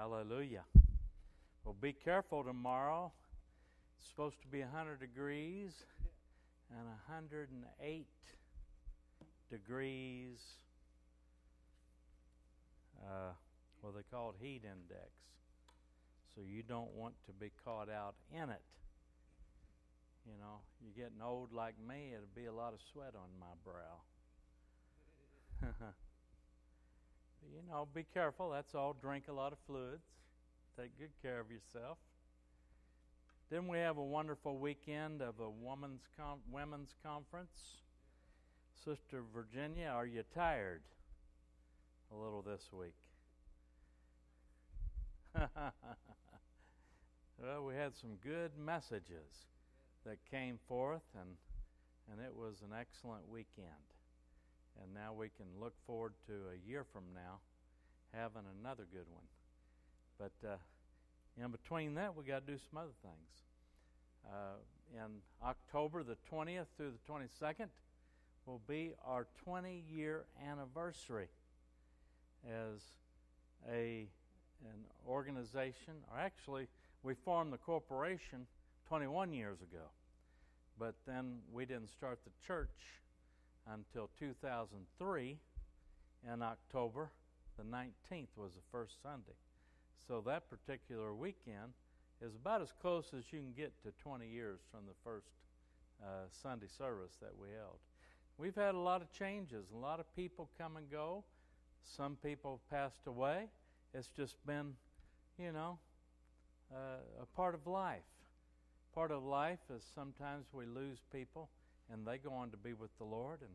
[0.00, 0.64] Hallelujah.
[1.62, 3.12] Well, be careful tomorrow.
[3.98, 5.72] It's supposed to be 100 degrees
[6.70, 8.06] and 108
[9.50, 10.38] degrees.
[12.98, 13.34] Uh,
[13.82, 15.10] well, they call it heat index.
[16.34, 18.62] So you don't want to be caught out in it.
[20.24, 23.52] You know, you're getting old like me, it'll be a lot of sweat on my
[23.62, 24.00] brow.
[27.42, 28.50] you know, be careful.
[28.50, 28.94] That's all.
[29.00, 30.04] Drink a lot of fluids.
[30.78, 31.98] Take good care of yourself.
[33.50, 37.82] Then we have a wonderful weekend of a women's com- women's conference.
[38.84, 40.82] Sister Virginia, are you tired
[42.12, 42.94] a little this week?
[47.42, 49.46] well, we had some good messages
[50.06, 51.30] that came forth, and
[52.10, 53.89] and it was an excellent weekend.
[54.82, 57.40] And now we can look forward to a year from now
[58.12, 59.24] having another good one.
[60.18, 60.56] But uh,
[61.42, 63.30] in between that, we got to do some other things.
[64.26, 64.58] Uh,
[64.94, 67.68] in October the 20th through the 22nd
[68.46, 71.28] will be our 20 year anniversary
[72.46, 72.80] as
[73.70, 74.06] a
[74.64, 76.68] an organization, or actually,
[77.02, 78.46] we formed the corporation
[78.88, 79.84] 21 years ago.
[80.78, 82.68] But then we didn't start the church
[83.66, 85.38] until 2003
[86.32, 87.10] in October.
[87.56, 89.36] The 19th was the first Sunday.
[90.06, 91.72] So that particular weekend
[92.22, 95.28] is about as close as you can get to 20 years from the first
[96.02, 97.78] uh, Sunday service that we held.
[98.38, 101.24] We've had a lot of changes, a lot of people come and go.
[101.84, 103.48] Some people passed away.
[103.92, 104.74] It's just been,
[105.38, 105.78] you know,
[106.72, 108.00] uh, a part of life.
[108.94, 111.48] Part of life is sometimes we lose people
[111.92, 113.40] and they go on to be with the Lord.
[113.40, 113.50] And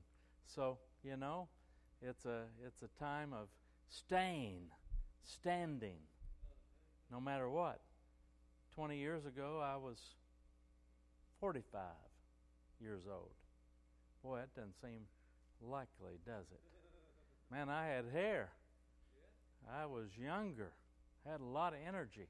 [0.46, 1.48] so, you know,
[2.02, 3.48] it's a, it's a time of
[3.90, 4.68] staying,
[5.24, 5.98] standing,
[7.12, 7.80] no matter what.
[8.76, 9.98] 20 years ago, I was
[11.40, 11.82] 45
[12.82, 13.32] years old.
[14.24, 15.02] Boy, that doesn't seem
[15.62, 16.60] likely, does it?
[17.52, 18.50] Man, I had hair.
[19.72, 20.72] I was younger,
[21.26, 22.28] had a lot of energy.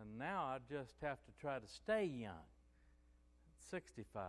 [0.00, 2.48] And now I just have to try to stay young.
[3.70, 4.22] 65.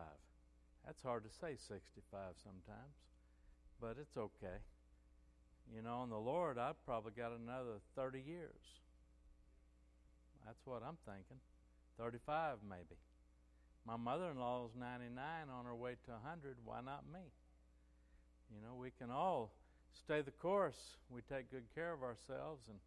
[0.85, 2.95] That's hard to say 65 sometimes,
[3.81, 4.61] but it's okay.
[5.73, 8.81] You know, in the Lord, I've probably got another 30 years.
[10.45, 11.41] That's what I'm thinking.
[11.97, 12.99] 35 maybe.
[13.87, 15.15] My mother in law is 99
[15.51, 16.57] on her way to 100.
[16.63, 17.31] Why not me?
[18.53, 19.51] You know, we can all
[19.91, 20.97] stay the course.
[21.09, 22.77] We take good care of ourselves and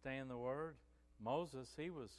[0.00, 0.76] stay in the Word.
[1.22, 2.10] Moses, he was,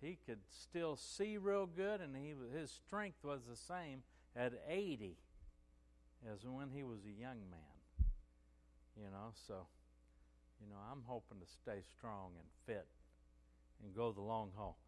[0.00, 4.02] he could still see real good, and he his strength was the same
[4.36, 5.16] at 80
[6.32, 8.06] as when he was a young man.
[8.96, 9.66] You know, so,
[10.60, 12.86] you know, I'm hoping to stay strong and fit
[13.82, 14.78] and go the long haul.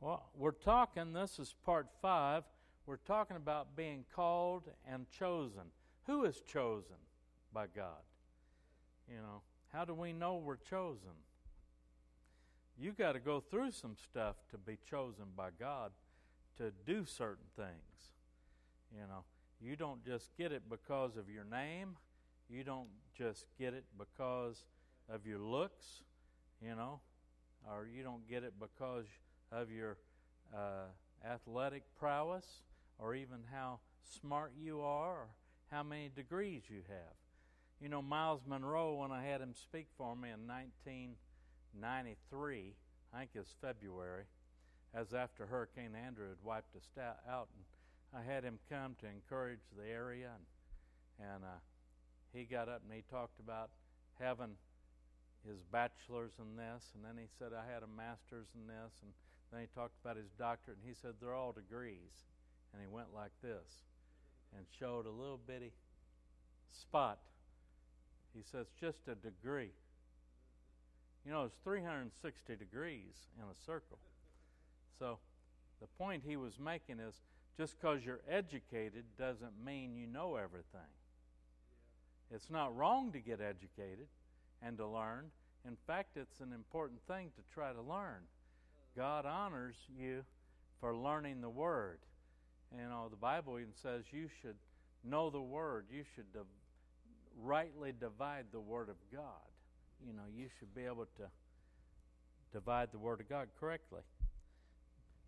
[0.00, 2.44] Well, we're talking, this is part five,
[2.86, 5.72] we're talking about being called and chosen.
[6.06, 6.96] Who is chosen
[7.52, 8.02] by God?
[9.08, 9.42] You know,
[9.72, 11.10] how do we know we're chosen?
[12.78, 15.92] You got to go through some stuff to be chosen by God
[16.56, 18.10] to do certain things.
[18.92, 19.24] You know,
[19.60, 21.96] you don't just get it because of your name.
[22.48, 24.64] You don't just get it because
[25.08, 26.02] of your looks,
[26.60, 27.00] you know,
[27.68, 29.06] or you don't get it because
[29.52, 29.98] of your
[30.54, 30.86] uh,
[31.24, 32.62] athletic prowess
[32.98, 33.78] or even how
[34.20, 35.28] smart you are or
[35.70, 37.14] how many degrees you have.
[37.80, 42.74] You know, Myles Munroe, when I had him speak for me in 1993,
[43.12, 44.26] I think it was February,
[44.94, 47.64] as after Hurricane Andrew had wiped us out, and
[48.14, 51.60] I had him come to encourage the area, and, and uh,
[52.32, 53.70] he got up and he talked about
[54.18, 54.56] having
[55.46, 59.12] his bachelor's in this, and then he said, I had a master's in this, and
[59.52, 62.28] then he talked about his doctorate, and he said, they're all degrees.
[62.72, 63.82] And he went like this
[64.56, 65.72] and showed a little bitty
[66.70, 67.18] spot
[68.34, 69.72] he says, just a degree.
[71.24, 73.98] You know, it's 360 degrees in a circle.
[74.98, 75.18] So
[75.80, 77.14] the point he was making is
[77.56, 80.80] just because you're educated doesn't mean you know everything.
[82.32, 84.06] It's not wrong to get educated
[84.62, 85.30] and to learn.
[85.66, 88.22] In fact, it's an important thing to try to learn.
[88.96, 90.24] God honors you
[90.80, 91.98] for learning the Word.
[92.72, 94.56] You know, the Bible even says you should
[95.04, 95.86] know the Word.
[95.92, 96.26] You should
[97.42, 99.22] rightly divide the Word of God.
[100.06, 101.24] You know, you should be able to
[102.52, 104.00] divide the Word of God correctly.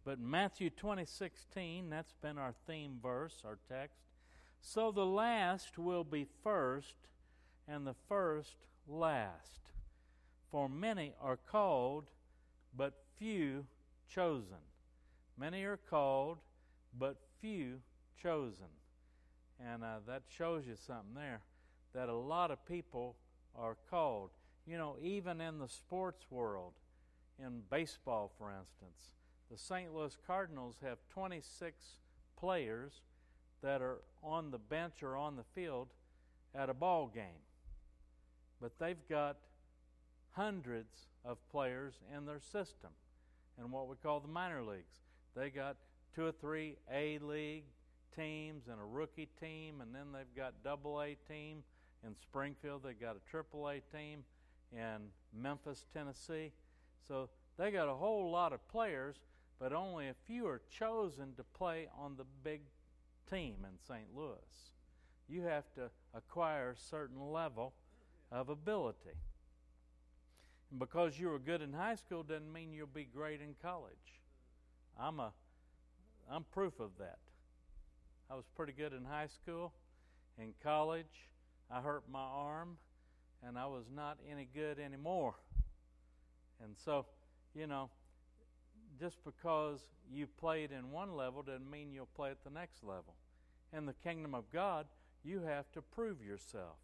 [0.05, 4.01] But Matthew 20:16, that's been our theme verse, our text.
[4.61, 6.97] So the last will be first,
[7.69, 9.61] and the first last.
[10.51, 12.11] For many are called,
[12.77, 13.67] but few
[14.09, 14.59] chosen.
[15.37, 16.39] Many are called,
[16.99, 17.81] but few
[18.21, 18.69] chosen.
[19.59, 21.43] And uh, that shows you something there
[21.95, 23.17] that a lot of people
[23.57, 24.31] are called.
[24.67, 26.73] You know, even in the sports world,
[27.39, 29.11] in baseball, for instance,
[29.53, 29.95] the St.
[29.95, 31.85] Louis Cardinals have 26
[32.41, 33.03] players
[33.63, 35.89] that are on the bench or on the field
[36.55, 37.45] at a ball game.
[38.63, 39.37] But they've got
[40.31, 42.91] hundreds of players in their system
[43.63, 45.01] in what we call the minor leagues.
[45.37, 45.77] They got
[46.15, 47.65] two or three A league
[48.17, 51.63] teams and a rookie team, and then they've got double A team
[52.07, 52.85] in Springfield.
[52.85, 54.25] They've got a triple A team
[54.73, 56.53] in Memphis, Tennessee.
[57.07, 57.29] So
[57.59, 59.17] they got a whole lot of players,
[59.59, 62.63] but only a few are chosen to play on the big
[63.31, 64.07] team in St.
[64.15, 64.37] Louis.
[65.29, 67.73] You have to acquire a certain level
[68.31, 69.17] of ability.
[70.71, 74.21] And because you were good in high school doesn't mean you'll be great in college.
[74.99, 75.33] I'm a
[76.31, 77.19] I'm proof of that.
[78.31, 79.73] I was pretty good in high school.
[80.39, 81.29] In college,
[81.71, 82.79] I hurt my arm
[83.47, 85.35] and I was not any good anymore.
[86.63, 87.07] And so,
[87.55, 87.91] you know,
[89.03, 89.81] just because
[90.15, 93.17] you played in one level doesn't mean you'll play at the next level.
[93.77, 94.87] In the kingdom of God,
[95.25, 96.77] you have to prove yourself.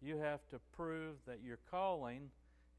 [0.00, 2.30] You have to prove that your calling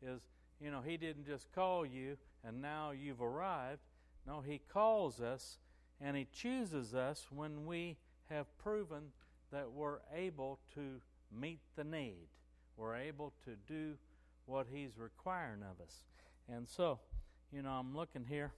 [0.01, 0.21] is,
[0.59, 3.81] you know, He didn't just call you and now you've arrived.
[4.25, 5.59] No, He calls us
[6.01, 7.97] and He chooses us when we
[8.31, 9.11] have proven
[9.51, 11.01] that we're able to
[11.31, 12.29] meet the need.
[12.77, 13.93] We're able to do
[14.47, 16.03] what He's requiring of us.
[16.49, 16.97] And so,
[17.55, 18.51] you know, I'm looking here.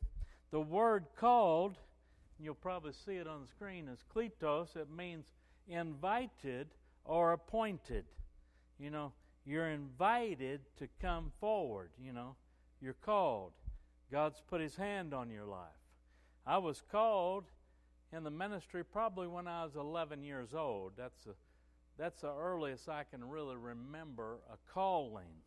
[0.49, 1.75] The word called,
[2.39, 4.75] you'll probably see it on the screen, is kletos.
[4.75, 5.27] It means
[5.67, 6.67] invited
[7.05, 8.05] or appointed.
[8.79, 9.13] You know,
[9.45, 11.91] you're invited to come forward.
[12.03, 12.35] You know,
[12.81, 13.51] you're called.
[14.11, 15.67] God's put His hand on your life.
[16.45, 17.44] I was called
[18.11, 20.94] in the ministry probably when I was 11 years old.
[20.97, 21.35] That's a,
[21.99, 25.44] that's the earliest I can really remember a calling.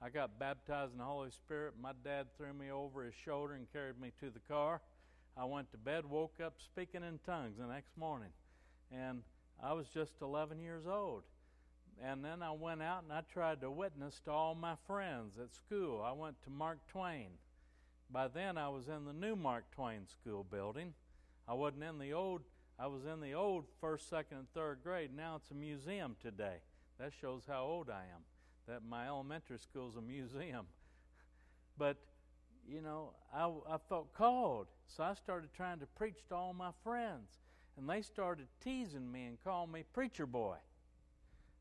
[0.00, 1.74] I got baptized in the Holy Spirit.
[1.80, 4.80] My dad threw me over his shoulder and carried me to the car.
[5.36, 8.30] I went to bed, woke up speaking in tongues the next morning.
[8.92, 9.22] And
[9.62, 11.24] I was just 11 years old.
[12.02, 15.52] And then I went out and I tried to witness to all my friends at
[15.54, 16.00] school.
[16.00, 17.30] I went to Mark Twain.
[18.10, 20.94] By then I was in the new Mark Twain school building.
[21.48, 22.42] I wasn't in the old
[22.80, 25.10] I was in the old first, second, and third grade.
[25.12, 26.58] Now it's a museum today.
[27.00, 28.22] That shows how old I am.
[28.68, 30.66] That my elementary school is a museum.
[31.78, 31.96] But,
[32.68, 34.66] you know, I, I felt called.
[34.88, 37.38] So I started trying to preach to all my friends.
[37.76, 40.56] And they started teasing me and calling me preacher boy.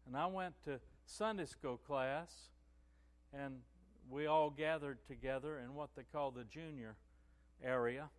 [0.07, 2.33] And I went to Sunday school class,
[3.31, 3.57] and
[4.09, 6.95] we all gathered together in what they call the junior
[7.63, 8.09] area.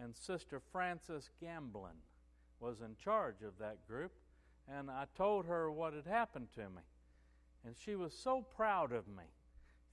[0.00, 1.96] And Sister Frances Gamblin
[2.58, 4.12] was in charge of that group.
[4.66, 6.82] And I told her what had happened to me.
[7.64, 9.24] And she was so proud of me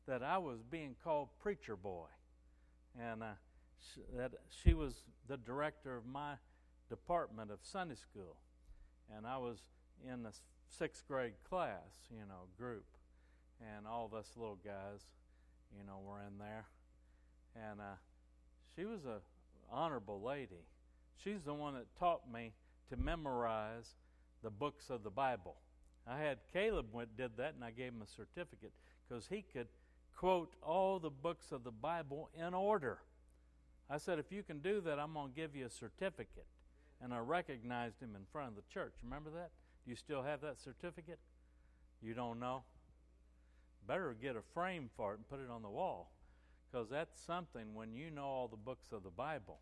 [0.08, 2.08] that I was being called preacher boy.
[3.00, 3.28] And uh,
[3.80, 6.34] sh- that she was the director of my
[6.90, 8.36] department of Sunday school.
[9.16, 9.60] And I was
[10.10, 10.32] in the
[10.68, 12.86] sixth grade class, you know, group.
[13.62, 15.02] And all of us little guys,
[15.78, 16.66] you know, were in there.
[17.56, 17.96] And uh,
[18.76, 19.20] she was a
[19.72, 20.66] honorable lady.
[21.24, 22.54] She's the one that taught me
[22.90, 23.96] to memorize
[24.44, 25.56] the books of the Bible.
[26.08, 28.74] I had Caleb went did that, and I gave him a certificate
[29.08, 29.68] because he could
[30.16, 33.00] quote all the books of the Bible in order.
[33.90, 36.46] I said, if you can do that, I'm going to give you a certificate.
[37.02, 38.94] And I recognized him in front of the church.
[39.04, 39.50] Remember that?
[39.84, 41.20] Do you still have that certificate?
[42.02, 42.64] You don't know?
[43.88, 46.12] Better get a frame for it and put it on the wall
[46.72, 49.60] because that's something when you know all the books of the Bible.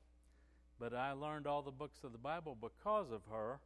[0.80, 3.60] But I learned all the books of the Bible because of her,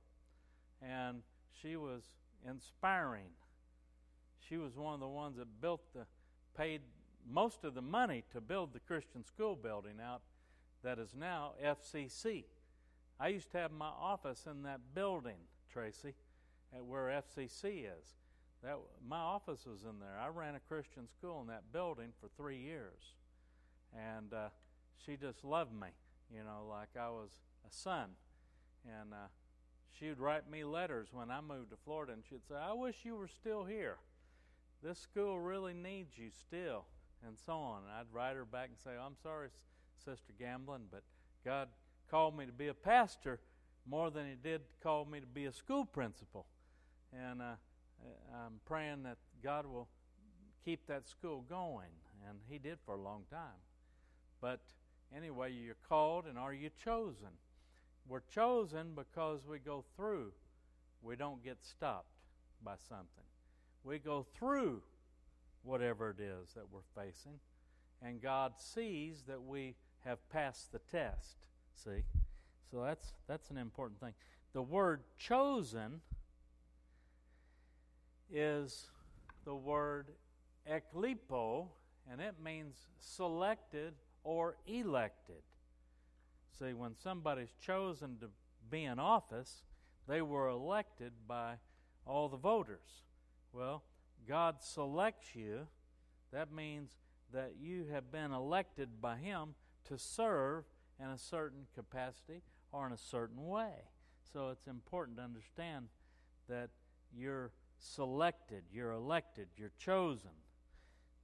[0.82, 1.22] and
[1.62, 2.04] she was
[2.48, 3.30] inspiring.
[4.48, 6.06] She was one of the ones that built the,
[6.58, 6.82] paid
[7.30, 10.22] most of the money to build the Christian school building out
[10.84, 12.44] that is now FCC.
[13.20, 15.38] I used to have my office in that building,
[15.72, 16.14] Tracy,
[16.76, 18.16] at where FCC is.
[18.64, 20.18] That my office was in there.
[20.22, 23.14] I ran a Christian school in that building for three years,
[23.94, 24.50] and uh,
[25.06, 25.90] she just loved me,
[26.34, 27.30] you know, like I was
[27.68, 28.10] a son.
[28.86, 29.28] And uh,
[30.00, 33.06] she would write me letters when I moved to Florida, and she'd say, "I wish
[33.06, 33.98] you were still here.
[34.82, 36.86] This school really needs you still."
[37.26, 37.84] And so on.
[37.84, 39.50] And I'd write her back and say, "I'm sorry,
[40.04, 41.04] Sister Gamblin, but
[41.46, 41.70] God
[42.10, 43.40] called me to be a pastor
[43.86, 46.46] more than He did call me to be a school principal."
[47.14, 47.56] And uh,
[48.34, 49.88] I'm praying that God will
[50.64, 51.92] keep that school going.
[52.28, 53.62] And he did for a long time.
[54.42, 54.62] But
[55.16, 57.30] anyway, you're called and are you chosen?
[58.08, 60.32] We're chosen because we go through.
[61.02, 62.08] We don't get stopped
[62.64, 63.08] by something.
[63.84, 64.82] We go through
[65.64, 67.40] whatever it is that we're facing,
[68.02, 71.48] and God sees that we have passed the test.
[71.76, 72.04] See?
[72.72, 74.14] So that's that's an important thing.
[74.54, 76.02] The word chosen
[78.32, 78.88] is
[79.46, 80.08] the word
[80.70, 81.68] eklipo,
[82.12, 83.94] and it means selected
[84.24, 85.44] or elected.
[86.60, 88.30] See, when somebody's chosen to
[88.70, 89.64] be in office,
[90.08, 91.56] they were elected by
[92.06, 93.04] all the voters.
[93.52, 93.84] Well,
[94.28, 95.68] God selects you.
[96.32, 96.92] That means
[97.32, 99.56] that you have been elected by Him
[99.86, 100.66] to serve
[101.00, 102.42] in a certain capacity
[102.72, 103.74] or in a certain way.
[104.32, 105.88] So it's important to understand
[106.50, 106.70] that
[107.16, 110.32] you're selected, you're elected, you're chosen.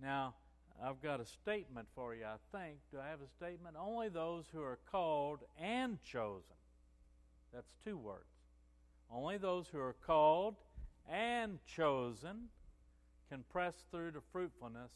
[0.01, 0.35] Now,
[0.83, 2.77] I've got a statement for you, I think.
[2.91, 3.75] Do I have a statement?
[3.79, 6.55] Only those who are called and chosen.
[7.53, 8.23] That's two words.
[9.11, 10.55] Only those who are called
[11.09, 12.49] and chosen
[13.29, 14.91] can press through to fruitfulness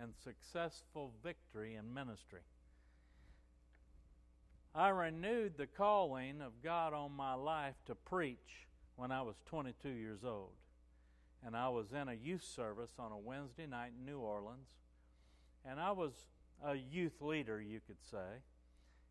[0.00, 2.40] and successful victory in ministry.
[4.74, 9.88] I renewed the calling of God on my life to preach when I was 22
[9.88, 10.52] years old.
[11.44, 14.68] And I was in a youth service on a Wednesday night in New Orleans.
[15.68, 16.12] And I was
[16.64, 18.42] a youth leader, you could say.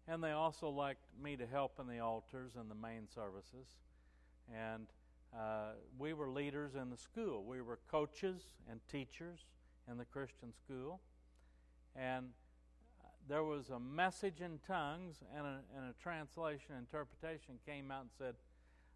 [0.08, 3.68] And they also liked me to help in the altars and the main services.
[4.54, 4.88] And
[5.38, 7.44] uh, we were leaders in the school.
[7.44, 9.40] We were coaches and teachers
[9.90, 11.00] in the Christian school.
[11.96, 12.30] And
[13.28, 18.10] there was a message in tongues, and a, and a translation interpretation came out and
[18.18, 18.34] said,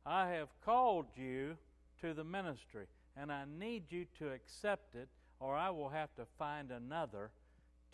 [0.05, 1.55] I have called you
[2.01, 5.07] to the ministry, and I need you to accept it,
[5.39, 7.29] or I will have to find another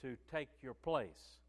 [0.02, 1.40] to take your place.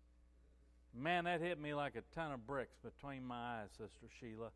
[0.95, 4.51] Man, that hit me like a ton of bricks between my eyes, Sister Sheila.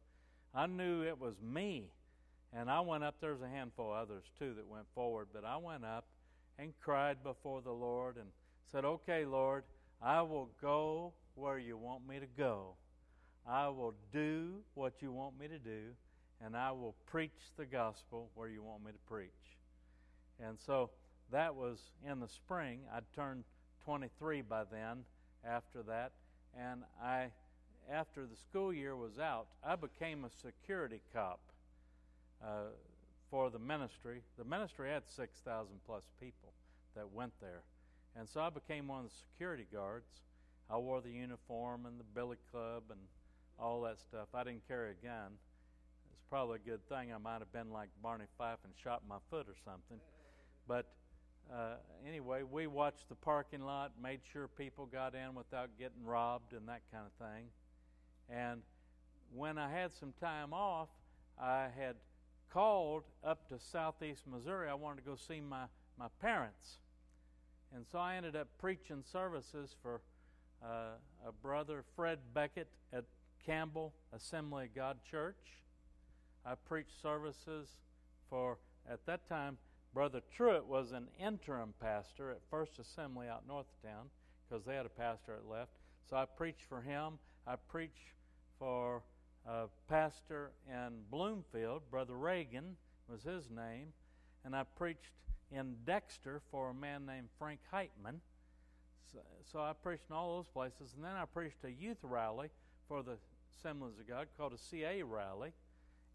[0.55, 1.91] I knew it was me.
[2.53, 5.57] And I went up, there's a handful of others too that went forward, but I
[5.57, 6.07] went up
[6.59, 8.27] and cried before the Lord and
[8.71, 9.65] said, Okay, Lord,
[10.01, 12.75] I will go where you want me to go.
[13.47, 15.91] I will do what you want me to do,
[16.45, 19.31] and I will preach the gospel where you want me to preach.
[20.41, 20.91] And so
[21.31, 22.81] that was in the spring.
[22.95, 23.45] I'd turned
[23.85, 25.05] 23 by then
[25.47, 26.13] after that,
[26.59, 27.29] and I
[27.93, 31.41] after the school year was out, I became a security cop
[32.43, 32.71] uh,
[33.31, 34.23] for the ministry.
[34.39, 36.53] The ministry had 6,000 plus people
[36.97, 37.63] that went there.
[38.17, 40.07] And so I became one of the security guards.
[40.71, 43.01] I wore the uniform and the billy club and
[43.59, 44.29] all that stuff.
[44.35, 45.33] I didn't carry a gun.
[46.13, 47.13] It's probably a good thing.
[47.13, 49.99] I might have been like Barney Fife and shot my foot or something.
[50.67, 50.87] But
[51.53, 51.75] uh,
[52.07, 56.69] anyway, we watched the parking lot, made sure people got in without getting robbed and
[56.69, 57.47] that kind of thing.
[58.29, 58.63] And
[59.35, 60.89] when I had some time off,
[61.41, 61.97] I had
[62.53, 64.69] called up to southeast Missouri.
[64.69, 65.65] I wanted to go see my,
[65.99, 66.79] my parents.
[67.75, 70.01] And so I ended up preaching services for
[70.65, 70.97] uh,
[71.27, 73.05] a brother, Fred Beckett, at
[73.45, 75.37] Campbell Assembly of God Church.
[76.47, 77.69] I preached services
[78.31, 78.59] for,
[78.89, 79.59] at that time,
[79.95, 84.07] Brother Truett was an interim pastor at First Assembly out north town
[84.49, 85.71] because they had a pastor that left.
[86.11, 87.21] So I preached for him.
[87.47, 88.13] I preached
[88.59, 89.05] for
[89.47, 92.77] a pastor in Bloomfield, Brother Reagan
[93.09, 93.89] was his name,
[94.45, 95.13] and I preached
[95.53, 98.21] in Dexter for a man named Frank Heitman.
[99.13, 102.49] So, so, I preached in all those places, and then I preached a youth rally
[102.89, 103.19] for the
[103.57, 105.53] Assemblies of God called a CA rally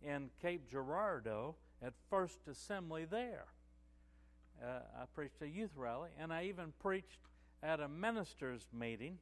[0.01, 3.45] in Cape Girardeau at First Assembly there.
[4.61, 7.19] Uh, I preached a youth rally, and I even preached
[7.63, 9.17] at a ministers' meeting.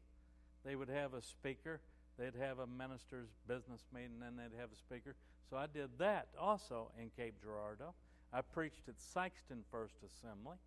[0.65, 1.79] They would have a speaker,
[2.17, 5.15] they'd have a minister's business meeting, and they'd have a speaker.
[5.49, 7.93] So I did that also in Cape Girardeau.
[8.33, 10.57] I preached at Sikeston First Assembly.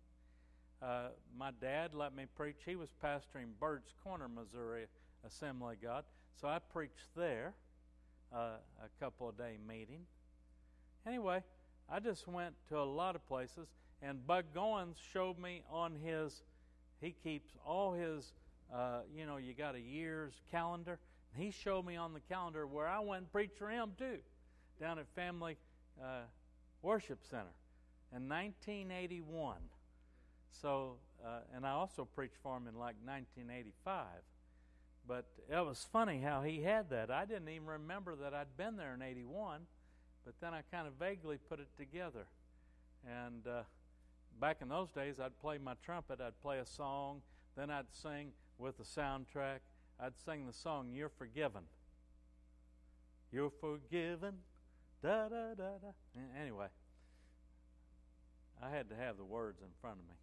[0.81, 2.57] Uh, my dad let me preach.
[2.65, 4.85] He was pastoring Bird's Corner, Missouri
[5.25, 6.03] Assembly of God.
[6.39, 7.53] So I preached there
[8.33, 10.05] uh, a couple of day meeting.
[11.05, 11.43] Anyway,
[11.87, 13.67] I just went to a lot of places,
[14.01, 16.41] and Bud Goins showed me on his,
[16.99, 18.33] he keeps all his,
[18.73, 20.99] uh, you know, you got a year's calendar.
[21.33, 24.17] And he showed me on the calendar where I went and preached for him too,
[24.79, 25.57] down at Family
[26.01, 26.23] uh,
[26.81, 27.53] Worship Center
[28.15, 29.57] in 1981.
[30.61, 34.05] So, uh, and I also preached for him in like 1985.
[35.07, 37.09] But it was funny how he had that.
[37.09, 39.61] I didn't even remember that I'd been there in 81,
[40.25, 42.25] but then I kind of vaguely put it together.
[43.07, 43.63] And uh,
[44.39, 47.21] back in those days, I'd play my trumpet, I'd play a song,
[47.55, 49.59] then I'd sing with the soundtrack.
[49.99, 51.63] I'd sing the song, You're Forgiven.
[53.31, 54.35] You're forgiven.
[55.01, 56.21] Da da da da.
[56.39, 56.67] Anyway,
[58.61, 60.15] I had to have the words in front of me.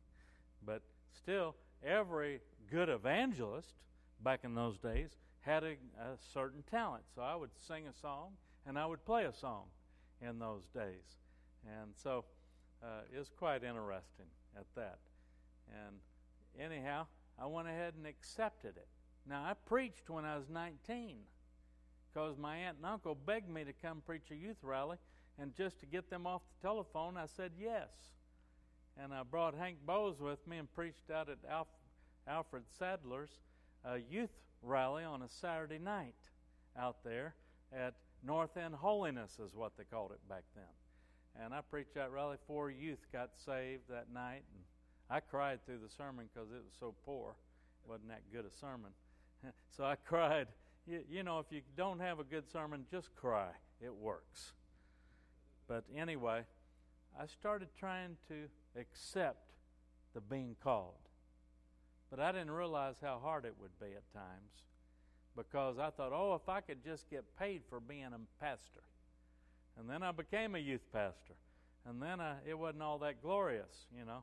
[0.64, 0.82] But
[1.16, 3.74] still, every good evangelist
[4.22, 5.10] back in those days
[5.40, 7.04] had a, a certain talent.
[7.14, 8.32] So I would sing a song
[8.66, 9.64] and I would play a song
[10.20, 11.16] in those days.
[11.66, 12.24] And so
[12.82, 14.98] uh, was quite interesting at that.
[15.68, 15.96] And
[16.58, 17.06] anyhow,
[17.38, 18.88] I went ahead and accepted it.
[19.28, 21.18] Now, I preached when I was 19
[22.12, 24.96] because my aunt and uncle begged me to come preach a youth rally,
[25.38, 27.88] and just to get them off the telephone, I said yes.
[29.00, 31.68] And I brought Hank Bowes with me and preached out at Alf-
[32.26, 33.30] Alfred Sadler's
[34.10, 34.30] youth
[34.62, 36.16] rally on a Saturday night
[36.76, 37.34] out there
[37.72, 37.94] at
[38.24, 40.64] North End Holiness, is what they called it back then.
[41.42, 42.36] And I preached that rally.
[42.46, 44.62] Four youth got saved that night, and
[45.10, 47.34] I cried through the sermon because it was so poor.
[47.84, 48.90] It wasn't that good a sermon.
[49.76, 50.48] so I cried.
[50.86, 53.50] You, you know, if you don't have a good sermon, just cry.
[53.80, 54.52] It works.
[55.68, 56.42] But anyway,
[57.18, 59.52] I started trying to accept
[60.14, 60.94] the being called.
[62.10, 64.62] But I didn't realize how hard it would be at times
[65.36, 68.82] because I thought, oh, if I could just get paid for being a pastor.
[69.78, 71.34] And then I became a youth pastor.
[71.86, 74.22] And then I, it wasn't all that glorious, you know.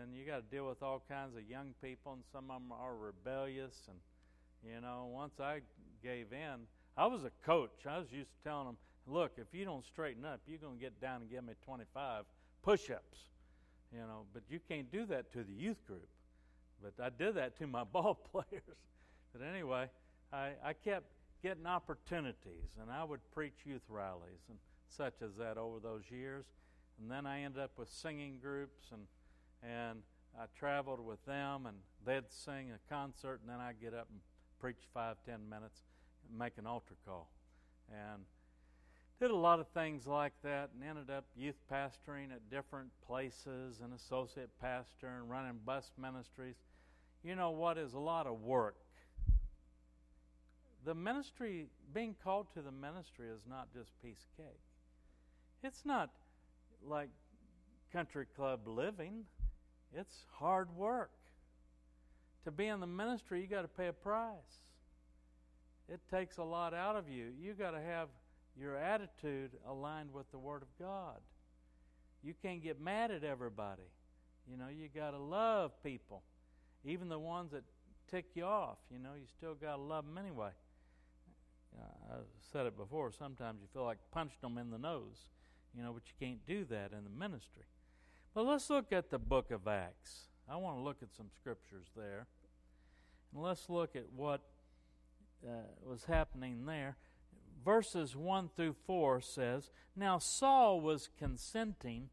[0.00, 2.72] And you got to deal with all kinds of young people, and some of them
[2.72, 3.74] are rebellious.
[3.88, 3.98] And,
[4.74, 5.60] you know, once I
[6.02, 6.66] gave in,
[6.96, 7.86] I was a coach.
[7.88, 8.76] I was used to telling them,
[9.06, 12.24] look, if you don't straighten up, you're going to get down and give me 25
[12.62, 13.18] push ups,
[13.92, 14.24] you know.
[14.32, 16.08] But you can't do that to the youth group.
[16.82, 18.62] But I did that to my ball players.
[19.32, 19.88] but anyway,
[20.32, 21.06] I, I kept
[21.44, 24.58] getting opportunities, and I would preach youth rallies and
[24.88, 26.46] such as that over those years.
[26.98, 29.02] And then I ended up with singing groups, and
[29.62, 30.00] and
[30.40, 34.20] I traveled with them, and they'd sing a concert, and then I'd get up and
[34.58, 35.82] preach five, ten minutes,
[36.28, 37.28] and make an altar call,
[37.90, 38.22] and
[39.20, 43.80] did a lot of things like that, and ended up youth pastoring at different places,
[43.82, 46.56] and associate pastor, and running bus ministries
[47.24, 48.76] you know what is a lot of work.
[50.84, 54.60] The ministry, being called to the ministry, is not just piece of cake.
[55.62, 56.10] It's not
[56.86, 57.08] like
[57.92, 59.24] country club living,
[59.96, 61.10] it's hard work.
[62.44, 64.34] To be in the ministry, you got to pay a price.
[65.88, 67.28] It takes a lot out of you.
[67.40, 68.08] You got to have
[68.58, 71.20] your attitude aligned with the Word of God.
[72.22, 73.82] You can't get mad at everybody.
[74.50, 76.22] You know, you got to love people.
[76.84, 77.64] Even the ones that
[78.10, 80.50] tick you off, you know, you still got to love them anyway.
[81.80, 83.10] I've said it before.
[83.12, 85.28] Sometimes you feel like punched them in the nose,
[85.76, 87.64] you know, but you can't do that in the ministry.
[88.34, 90.28] But let's look at the book of Acts.
[90.48, 92.26] I want to look at some scriptures there.
[93.32, 94.42] And let's look at what
[95.46, 95.50] uh,
[95.84, 96.96] was happening there.
[97.64, 102.10] Verses 1 through 4 says Now Saul was consenting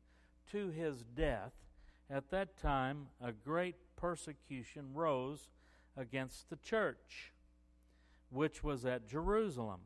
[0.52, 1.54] to his death.
[2.10, 5.50] At that time, a great persecution rose
[5.95, 7.31] against the church,
[8.32, 9.82] which was at Jerusalem.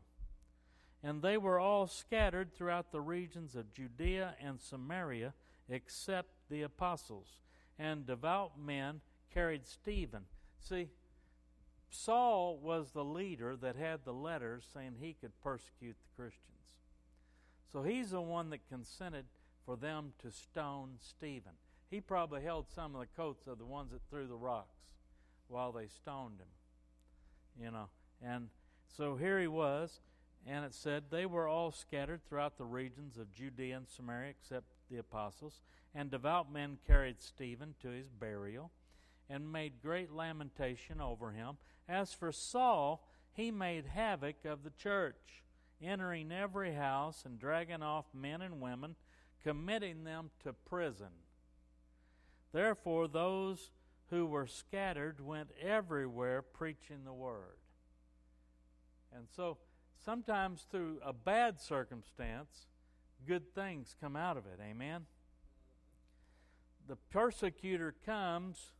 [1.03, 5.33] And they were all scattered throughout the regions of Judea and Samaria,
[5.69, 7.27] except the apostles.
[7.77, 9.01] And devout men
[9.33, 10.23] carried Stephen.
[10.59, 10.89] See,
[11.89, 16.41] Saul was the leader that had the letters saying he could persecute the Christians.
[17.71, 19.25] So he's the one that consented
[19.65, 21.53] for them to stone Stephen.
[21.89, 24.77] He probably held some of the coats of the ones that threw the rocks
[25.47, 27.63] while they stoned him.
[27.63, 27.87] You know,
[28.23, 28.49] and
[28.97, 29.99] so here he was,
[30.47, 34.65] and it said they were all scattered throughout the regions of Judea and Samaria except
[34.89, 35.61] the apostles,
[35.93, 38.71] and devout men carried Stephen to his burial
[39.29, 41.57] and made great lamentation over him.
[41.89, 45.43] As for Saul, he made havoc of the church,
[45.81, 48.95] entering every house and dragging off men and women,
[49.43, 51.09] committing them to prison.
[52.51, 53.71] Therefore, those
[54.09, 57.57] who were scattered went everywhere preaching the word.
[59.15, 59.57] And so,
[60.03, 62.67] sometimes through a bad circumstance,
[63.25, 64.59] good things come out of it.
[64.61, 65.05] Amen?
[66.87, 68.73] The persecutor comes,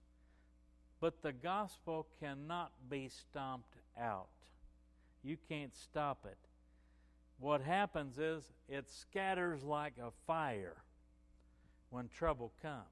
[0.99, 4.27] but the gospel cannot be stomped out.
[5.23, 6.37] You can't stop it.
[7.39, 10.83] What happens is it scatters like a fire
[11.89, 12.83] when trouble comes.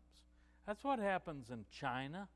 [0.65, 2.27] That's what happens in China.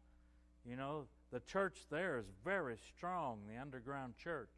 [0.65, 4.49] You know, the church there is very strong, the underground church.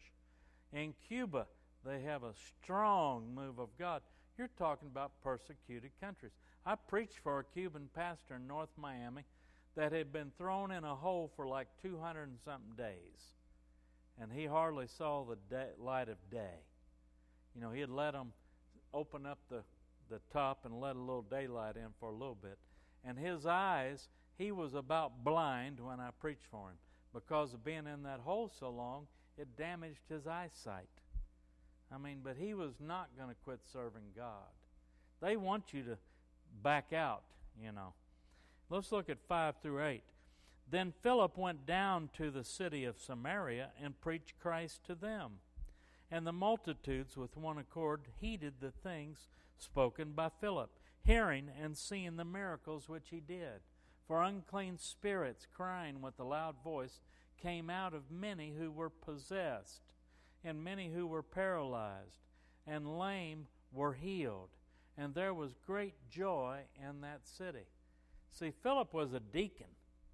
[0.74, 1.48] In Cuba,
[1.86, 4.02] they have a strong move of God.
[4.38, 6.32] You're talking about persecuted countries.
[6.66, 9.24] I preached for a Cuban pastor in North Miami
[9.76, 13.34] that had been thrown in a hole for like 200 and something days.
[14.22, 16.60] And he hardly saw the day, light of day.
[17.56, 18.34] You know, he had let them
[18.94, 19.64] open up the,
[20.10, 22.58] the top and let a little daylight in for a little bit.
[23.06, 26.78] And his eyes, he was about blind when I preached for him.
[27.14, 29.08] Because of being in that hole so long,
[29.40, 30.90] it damaged his eyesight.
[31.94, 34.52] I mean, but he was not going to quit serving God.
[35.22, 35.98] They want you to
[36.62, 37.24] back out,
[37.60, 37.94] you know.
[38.70, 40.04] Let's look at 5 through 8.
[40.70, 45.40] Then Philip went down to the city of Samaria and preached Christ to them.
[46.12, 50.70] And the multitudes with one accord heeded the things spoken by Philip,
[51.04, 53.62] hearing and seeing the miracles which he did.
[54.08, 57.00] For unclean spirits, crying with a loud voice,
[57.42, 59.82] came out of many who were possessed,
[60.44, 62.20] and many who were paralyzed,
[62.68, 64.50] and lame were healed.
[64.98, 67.68] And there was great joy in that city.
[68.32, 69.68] See, Philip was a deacon,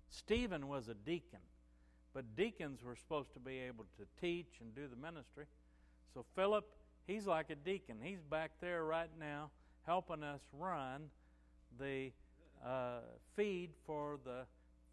[0.10, 1.40] Stephen was a deacon,
[2.14, 5.46] but deacons were supposed to be able to teach and do the ministry.
[6.14, 6.66] So, Philip,
[7.08, 7.98] he's like a deacon.
[8.02, 9.50] He's back there right now
[9.86, 11.10] helping us run
[11.78, 12.12] the
[12.66, 13.00] uh,
[13.36, 14.46] feed for the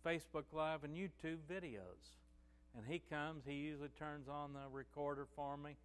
[0.05, 2.17] Facebook Live and YouTube videos.
[2.77, 5.77] And he comes, he usually turns on the recorder for me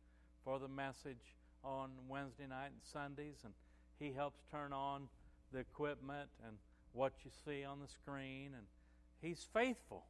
[0.43, 3.54] for the message on Wednesday night and Sundays, and
[4.00, 5.10] he helps turn on
[5.52, 6.56] the equipment and
[6.93, 8.65] what you see on the screen, and
[9.21, 10.06] he's faithful.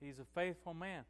[0.00, 1.04] He's a faithful man.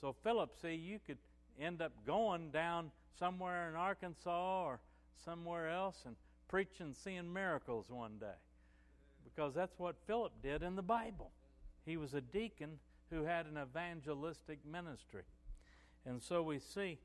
[0.00, 1.18] So, Philip, see, you could
[1.60, 4.80] end up going down somewhere in Arkansas or
[5.24, 6.16] somewhere else and
[6.48, 8.38] preaching, seeing miracles one day.
[9.24, 11.30] Because that's what Philip did in the Bible.
[11.84, 12.78] He was a deacon
[13.10, 15.22] who had an evangelistic ministry.
[16.06, 16.98] And so we see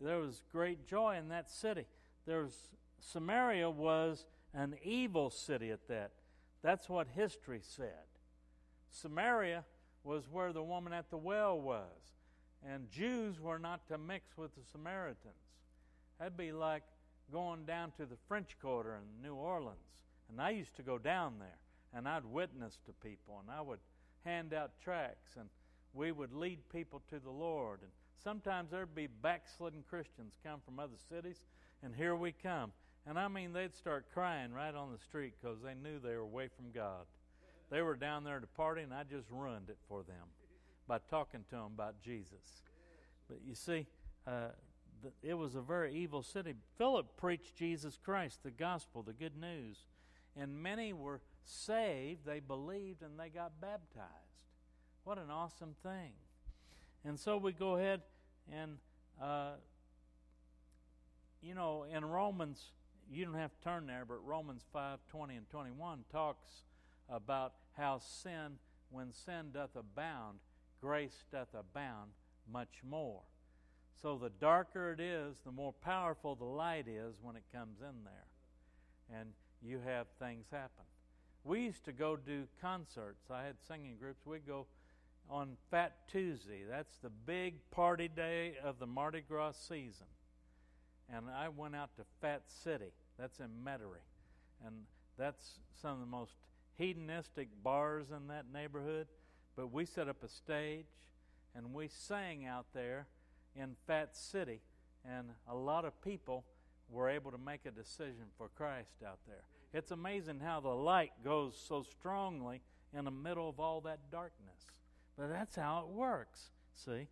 [0.00, 1.86] there was great joy in that city.
[2.26, 2.54] There was
[3.00, 6.12] Samaria was an evil city at that.
[6.62, 8.06] That's what history said.
[8.90, 9.64] Samaria
[10.04, 12.14] was where the woman at the well was,
[12.66, 15.34] and Jews were not to mix with the Samaritans.
[16.18, 16.82] That'd be like
[17.32, 19.76] going down to the French Quarter in New Orleans.
[20.28, 21.58] And I used to go down there,
[21.94, 23.78] and I'd witness to people, and I would
[24.24, 25.48] hand out tracts, and
[25.92, 27.80] we would lead people to the Lord.
[27.82, 27.90] And
[28.22, 31.38] sometimes there'd be backslidden Christians come from other cities,
[31.82, 32.72] and here we come.
[33.06, 36.22] And I mean, they'd start crying right on the street because they knew they were
[36.22, 37.06] away from God.
[37.70, 40.26] They were down there to party, and I just ruined it for them
[40.86, 42.62] by talking to them about Jesus.
[43.28, 43.86] But you see,
[44.26, 44.48] uh,
[45.02, 46.54] the, it was a very evil city.
[46.76, 49.86] Philip preached Jesus Christ, the gospel, the good news,
[50.36, 52.26] and many were saved.
[52.26, 54.06] They believed and they got baptized.
[55.04, 56.12] What an awesome thing!
[57.04, 58.02] And so we go ahead
[58.52, 58.76] and,
[59.20, 59.52] uh,
[61.42, 62.72] you know, in Romans
[63.10, 66.48] you don't have to turn there, but Romans 5 20 and 21 talks
[67.08, 68.58] about how sin,
[68.90, 70.38] when sin doth abound,
[70.80, 72.10] grace doth abound
[72.50, 73.22] much more.
[74.00, 78.04] So the darker it is, the more powerful the light is when it comes in
[78.04, 79.18] there.
[79.18, 80.84] And you have things happen.
[81.44, 83.30] We used to go do concerts.
[83.30, 84.26] I had singing groups.
[84.26, 84.66] We'd go
[85.30, 86.62] on Fat Tuesday.
[86.68, 90.06] That's the big party day of the Mardi Gras season.
[91.12, 92.92] And I went out to Fat City.
[93.18, 94.04] That's in Metairie.
[94.66, 94.74] And
[95.18, 96.32] that's some of the most
[96.76, 99.06] hedonistic bars in that neighborhood.
[99.56, 100.86] But we set up a stage
[101.54, 103.06] and we sang out there
[103.56, 104.60] in Fat City.
[105.08, 106.44] And a lot of people
[106.90, 109.44] were able to make a decision for Christ out there.
[109.72, 112.60] It's amazing how the light goes so strongly
[112.96, 114.66] in the middle of all that darkness.
[115.16, 117.08] But that's how it works, see?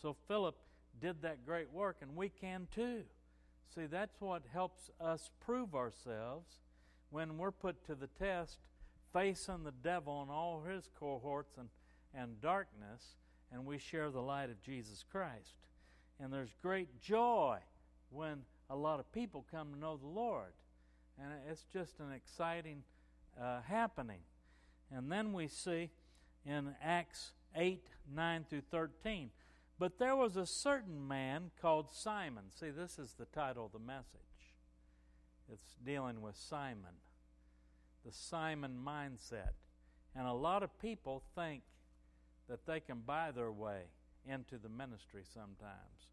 [0.00, 0.56] So Philip
[1.00, 3.02] did that great work, and we can too.
[3.74, 6.60] See, that's what helps us prove ourselves
[7.10, 8.58] when we're put to the test
[9.12, 11.68] facing the devil and all his cohorts and,
[12.14, 13.16] and darkness,
[13.52, 15.54] and we share the light of Jesus Christ.
[16.20, 17.58] And there's great joy
[18.10, 20.52] when a lot of people come to know the Lord.
[21.22, 22.82] And it's just an exciting
[23.40, 24.20] uh, happening.
[24.90, 25.90] And then we see
[26.44, 27.82] in Acts 8
[28.14, 29.30] 9 through 13
[29.78, 32.44] but there was a certain man called Simon.
[32.58, 34.20] See, this is the title of the message.
[35.52, 36.96] It's dealing with Simon,
[38.04, 39.52] the Simon mindset.
[40.14, 41.62] And a lot of people think
[42.48, 43.82] that they can buy their way
[44.26, 46.08] into the ministry sometimes.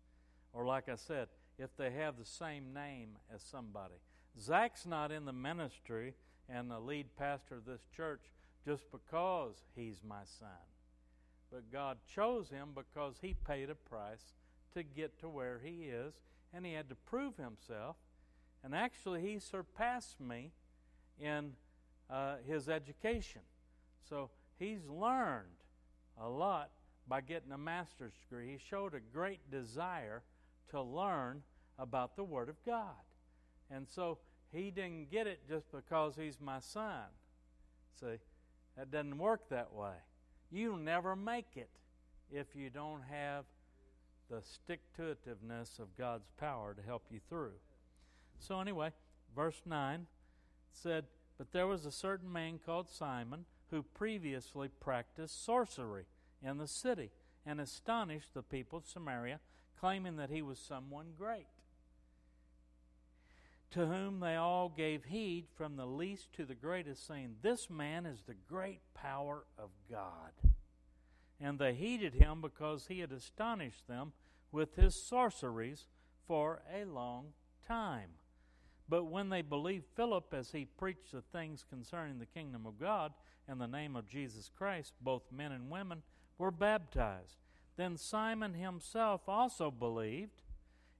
[0.52, 4.02] Or, like I said, if they have the same name as somebody.
[4.39, 6.13] Zach's not in the ministry
[6.50, 8.22] and the lead pastor of this church
[8.65, 10.48] just because he's my son.
[11.52, 14.34] But God chose him because he paid a price
[14.74, 16.15] to get to where he is,
[16.54, 17.96] and he had to prove himself.
[18.63, 20.52] And actually, he surpassed me
[21.19, 21.54] in
[22.10, 23.41] uh, his education.
[24.10, 25.63] So he's learned
[26.19, 26.72] a lot
[27.08, 28.52] by getting a master's degree.
[28.54, 30.24] He showed a great desire
[30.69, 31.43] to learn
[31.78, 32.96] about the Word of God.
[33.74, 34.20] And so
[34.52, 37.06] he didn't get it just because he's my son.
[38.00, 38.20] See,
[38.78, 39.96] that doesn't work that way.
[40.52, 41.70] You never make it
[42.32, 43.46] if you don't have
[44.30, 47.54] the stick to itiveness of God's power to help you through.
[48.40, 48.92] So, anyway,
[49.36, 50.06] verse 9
[50.72, 51.06] said,
[51.38, 56.06] But there was a certain man called Simon who previously practiced sorcery
[56.44, 57.12] in the city
[57.46, 59.40] and astonished the people of Samaria,
[59.80, 61.48] claiming that he was someone great.
[63.74, 68.06] To whom they all gave heed, from the least to the greatest, saying, This man
[68.06, 70.32] is the great power of God.
[71.42, 74.14] And they heeded him because he had astonished them
[74.52, 75.88] with his sorceries
[76.28, 77.30] for a long
[77.68, 78.10] time.
[78.88, 83.12] But when they believed Philip as he preached the things concerning the kingdom of God
[83.48, 86.04] and the name of Jesus Christ, both men and women
[86.38, 87.38] were baptized.
[87.76, 90.43] Then Simon himself also believed,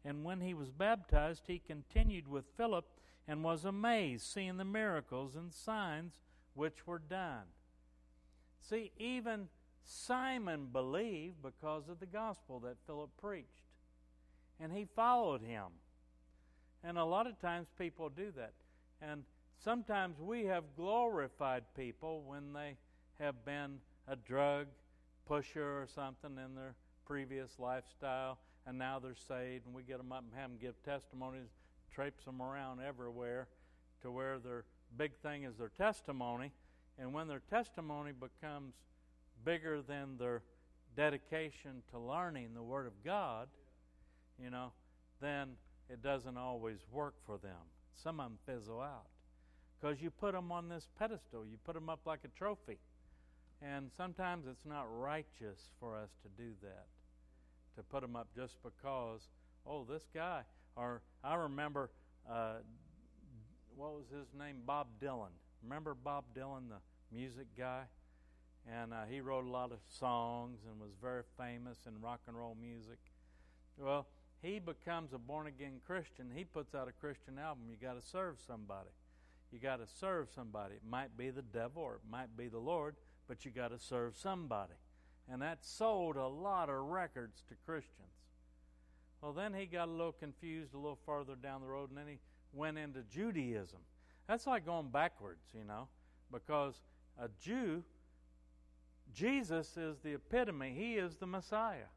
[0.06, 2.86] and when he was baptized, he continued with Philip
[3.28, 6.20] and was amazed, seeing the miracles and signs
[6.54, 7.46] which were done.
[8.60, 9.48] See, even
[9.84, 13.64] Simon believed because of the gospel that Philip preached,
[14.60, 15.68] and he followed him.
[16.84, 18.54] And a lot of times people do that.
[19.02, 19.24] And
[19.64, 22.76] sometimes we have glorified people when they
[23.20, 24.68] have been a drug
[25.26, 30.12] pusher or something in their previous lifestyle, and now they're saved, and we get them
[30.12, 31.50] up and have them give testimonies,
[31.94, 33.48] traipse them around everywhere
[34.02, 34.66] to where their
[34.98, 36.52] big thing is their testimony.
[36.98, 38.74] And when their testimony becomes
[39.44, 40.44] bigger than their
[40.96, 43.48] dedication to learning the Word of God,
[44.42, 44.72] you know,
[45.22, 45.50] then
[45.90, 47.52] it doesn't always work for them.
[47.96, 49.08] Some of them fizzle out
[49.80, 52.78] because you put them on this pedestal, you put them up like a trophy.
[53.62, 56.86] And sometimes it's not righteous for us to do that,
[57.76, 59.28] to put them up just because,
[59.66, 60.42] oh, this guy.
[60.76, 61.90] Or I remember,
[62.30, 62.56] uh,
[63.76, 64.58] what was his name?
[64.66, 65.34] Bob Dylan.
[65.64, 67.84] Remember Bob Dylan, the music guy?
[68.72, 72.38] And uh, he wrote a lot of songs and was very famous in rock and
[72.38, 73.00] roll music.
[73.78, 74.08] Well,
[74.42, 76.32] he becomes a born again Christian.
[76.34, 77.64] He puts out a Christian album.
[77.70, 78.90] You got to serve somebody.
[79.52, 80.76] You got to serve somebody.
[80.76, 82.96] It might be the devil or it might be the Lord,
[83.28, 84.74] but you got to serve somebody.
[85.32, 88.08] And that sold a lot of records to Christians.
[89.22, 92.08] Well, then he got a little confused a little further down the road, and then
[92.08, 92.20] he
[92.52, 93.80] went into Judaism.
[94.28, 95.88] That's like going backwards, you know,
[96.32, 96.82] because
[97.18, 97.84] a Jew,
[99.14, 100.74] Jesus is the epitome.
[100.78, 101.90] He is the Messiah.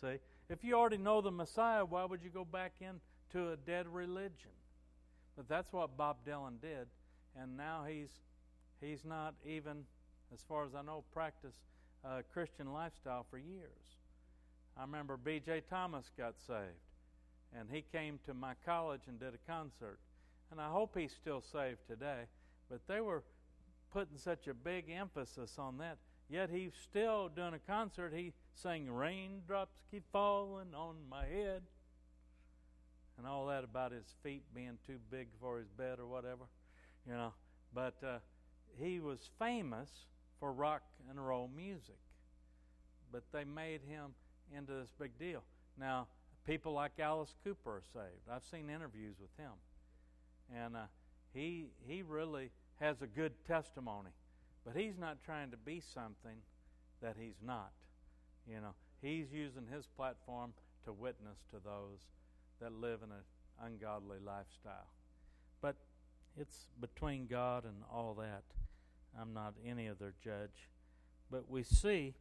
[0.00, 0.18] See?
[0.50, 4.50] If you already know the Messiah, why would you go back into a dead religion?
[5.36, 6.86] But that's what Bob Dylan did,
[7.34, 8.10] and now he's
[8.80, 9.84] he's not even
[10.32, 11.60] as far as I know, practiced
[12.04, 13.96] a Christian lifestyle for years.
[14.76, 15.62] I remember B.J.
[15.70, 16.84] Thomas got saved,
[17.58, 19.98] and he came to my college and did a concert.
[20.50, 22.24] And I hope he's still saved today,
[22.68, 23.22] but they were
[23.92, 25.98] putting such a big emphasis on that.
[26.28, 28.12] Yet he's still doing a concert.
[28.14, 31.62] He sang Raindrops Keep Falling on My Head
[33.16, 36.44] and all that about his feet being too big for his bed or whatever,
[37.06, 37.32] you know.
[37.72, 38.18] But uh,
[38.78, 39.90] he was famous
[40.40, 41.98] for rock and roll music.
[43.12, 44.14] But they made him
[44.56, 45.42] into this big deal.
[45.78, 46.08] Now,
[46.46, 48.28] people like Alice Cooper are saved.
[48.30, 49.52] I've seen interviews with him.
[50.54, 50.86] And uh,
[51.32, 54.10] he, he really has a good testimony.
[54.64, 56.38] But he's not trying to be something
[57.02, 57.72] that he's not.
[58.48, 60.52] You know, he's using his platform
[60.84, 62.00] to witness to those
[62.60, 63.24] that live in an
[63.62, 64.88] ungodly lifestyle.
[65.60, 65.76] But
[66.38, 68.42] it's between God and all that.
[69.20, 70.68] I'm not any of their judge.
[71.30, 72.14] But we see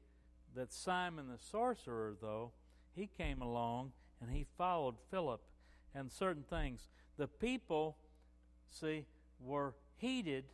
[0.55, 2.51] that Simon the sorcerer, though,
[2.95, 5.41] he came along and he followed Philip
[5.95, 6.87] and certain things.
[7.17, 7.97] The people,
[8.69, 9.05] see,
[9.39, 10.45] were heated.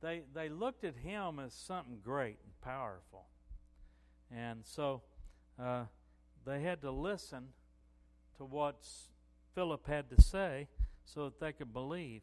[0.00, 3.26] They, they looked at him as something great and powerful.
[4.34, 5.02] And so
[5.58, 5.84] uh,
[6.44, 7.48] they had to listen
[8.38, 8.86] to what
[9.54, 10.68] Philip had to say
[11.04, 12.22] so that they could believe.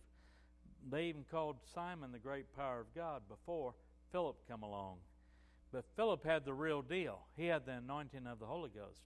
[0.90, 3.74] They even called Simon the great power of God before
[4.12, 4.98] Philip come along.
[5.72, 7.20] But Philip had the real deal.
[7.36, 9.02] He had the anointing of the Holy Ghost.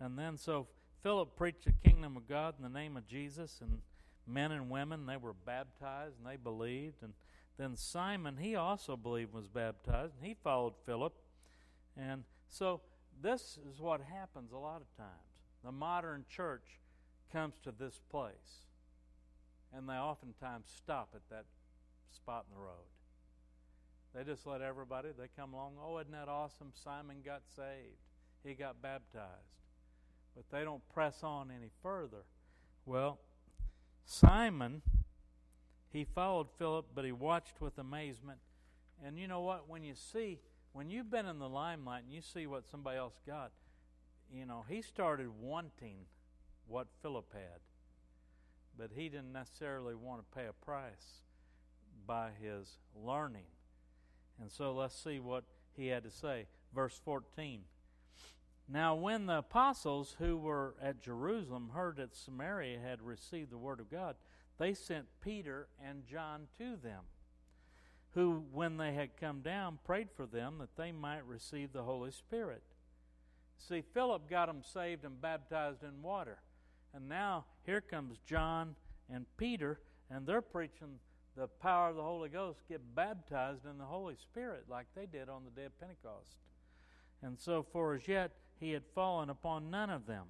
[0.00, 0.68] And then so
[1.02, 3.80] Philip preached the kingdom of God in the name of Jesus and
[4.26, 7.12] men and women they were baptized and they believed and
[7.58, 11.14] then Simon he also believed was baptized and he followed Philip.
[11.96, 12.80] And so
[13.22, 15.10] this is what happens a lot of times.
[15.64, 16.80] The modern church
[17.32, 18.64] comes to this place
[19.76, 21.44] and they oftentimes stop at that
[22.14, 22.86] spot in the road.
[24.14, 26.70] They just let everybody, they come along, oh, isn't that awesome?
[26.72, 27.98] Simon got saved.
[28.44, 29.24] He got baptized.
[30.36, 32.24] But they don't press on any further.
[32.86, 33.18] Well,
[34.04, 34.82] Simon,
[35.92, 38.38] he followed Philip, but he watched with amazement.
[39.04, 39.68] And you know what?
[39.68, 40.38] When you see,
[40.72, 43.50] when you've been in the limelight and you see what somebody else got,
[44.32, 45.96] you know, he started wanting
[46.66, 47.60] what Philip had,
[48.78, 51.22] but he didn't necessarily want to pay a price
[52.06, 53.46] by his learning.
[54.40, 55.44] And so let's see what
[55.76, 56.46] he had to say.
[56.74, 57.60] Verse 14.
[58.68, 63.78] Now, when the apostles who were at Jerusalem heard that Samaria had received the word
[63.78, 64.16] of God,
[64.58, 67.02] they sent Peter and John to them,
[68.14, 72.10] who, when they had come down, prayed for them that they might receive the Holy
[72.10, 72.62] Spirit.
[73.58, 76.38] See, Philip got them saved and baptized in water.
[76.94, 78.76] And now here comes John
[79.12, 79.80] and Peter,
[80.10, 80.98] and they're preaching
[81.36, 85.28] the power of the Holy Ghost, get baptized in the Holy Spirit like they did
[85.28, 86.36] on the day of Pentecost.
[87.22, 90.26] And so, for as yet, he had fallen upon none of them.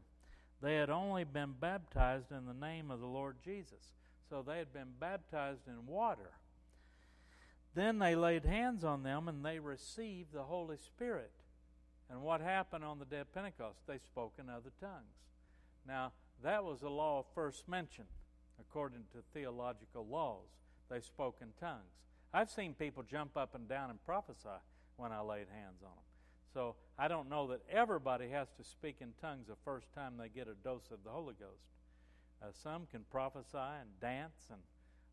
[0.62, 3.92] They had only been baptized in the name of the Lord Jesus.
[4.30, 6.30] So they had been baptized in water.
[7.74, 11.32] Then they laid hands on them and they received the Holy Spirit.
[12.10, 13.80] And what happened on the day of Pentecost?
[13.86, 15.16] They spoke in other tongues.
[15.86, 16.12] Now,
[16.44, 18.04] that was the law first mention,
[18.60, 20.46] according to theological laws.
[20.90, 21.90] They spoke in tongues.
[22.32, 24.60] I've seen people jump up and down and prophesy
[24.96, 26.04] when I laid hands on them.
[26.52, 30.28] So I don't know that everybody has to speak in tongues the first time they
[30.28, 31.64] get a dose of the Holy Ghost.
[32.42, 34.60] Uh, some can prophesy and dance and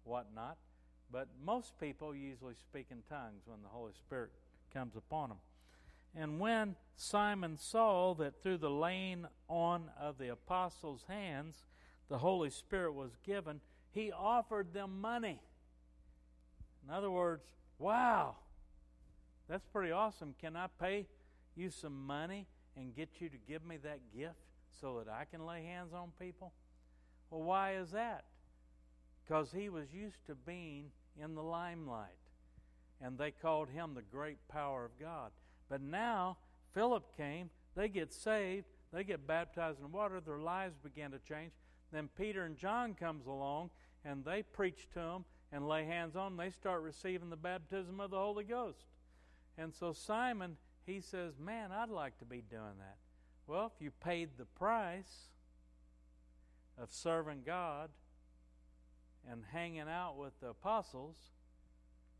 [0.04, 0.58] whatnot,
[1.12, 4.32] but most people usually speak in tongues when the Holy Spirit
[4.74, 5.38] comes upon them.
[6.16, 11.66] And when Simon saw that through the laying on of the apostles' hands
[12.10, 15.40] the Holy Spirit was given, he offered them money.
[16.84, 17.46] In other words,
[17.80, 18.36] wow,
[19.48, 20.36] that's pretty awesome.
[20.40, 21.08] Can I pay
[21.56, 24.36] you some money and get you to give me that gift
[24.82, 26.52] so that I can lay hands on people?
[27.30, 28.26] Well, why is that?
[29.24, 32.10] Because he was used to being in the limelight,
[33.02, 35.32] and they called him the great power of God.
[35.72, 36.36] But now
[36.74, 41.54] Philip came, they get saved, they get baptized in water, their lives begin to change.
[41.94, 43.70] Then Peter and John comes along
[44.04, 46.46] and they preach to them and lay hands on them.
[46.46, 48.84] They start receiving the baptism of the Holy Ghost.
[49.58, 52.98] And so Simon, he says, Man, I'd like to be doing that.
[53.48, 55.30] Well, if you paid the price
[56.78, 57.92] of serving God
[59.30, 61.16] and hanging out with the apostles,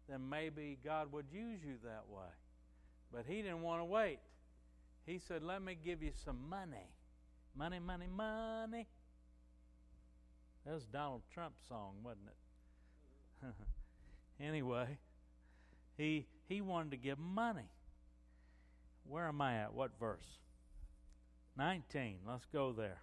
[0.08, 2.30] then maybe God would use you that way.
[3.12, 4.20] But he didn't want to wait.
[5.06, 6.90] He said, Let me give you some money.
[7.56, 8.88] Money, money, money.
[10.66, 12.28] That was Donald Trump's song, wasn't
[13.42, 13.54] it?
[14.44, 14.98] anyway,
[15.98, 17.70] he he wanted to give money.
[19.04, 19.74] Where am I at?
[19.74, 20.40] What verse?
[21.58, 22.20] 19.
[22.28, 23.02] Let's go there.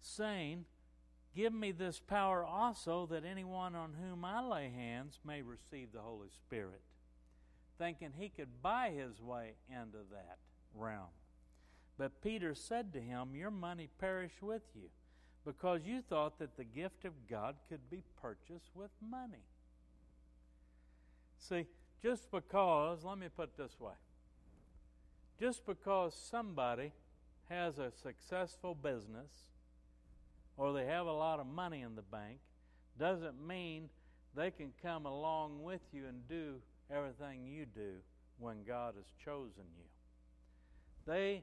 [0.00, 0.64] Saying,
[1.34, 6.00] Give me this power also, that anyone on whom I lay hands may receive the
[6.00, 6.80] Holy Spirit
[7.78, 10.38] thinking he could buy his way into that
[10.74, 11.12] realm.
[11.98, 14.88] But Peter said to him, Your money perish with you,
[15.44, 19.44] because you thought that the gift of God could be purchased with money.
[21.38, 21.66] See,
[22.02, 23.94] just because, let me put this way
[25.38, 26.92] just because somebody
[27.48, 29.30] has a successful business
[30.56, 32.38] or they have a lot of money in the bank
[32.98, 33.88] doesn't mean
[34.34, 36.54] they can come along with you and do
[36.90, 37.94] everything you do
[38.38, 39.84] when God has chosen you.
[41.06, 41.42] They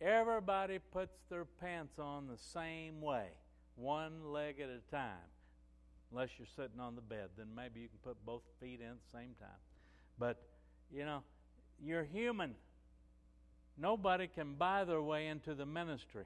[0.00, 3.28] everybody puts their pants on the same way,
[3.76, 5.30] one leg at a time.
[6.12, 8.96] Unless you're sitting on the bed, then maybe you can put both feet in at
[9.10, 9.58] the same time.
[10.18, 10.42] But
[10.92, 11.22] you know,
[11.82, 12.54] you're human.
[13.78, 16.24] Nobody can buy their way into the ministry.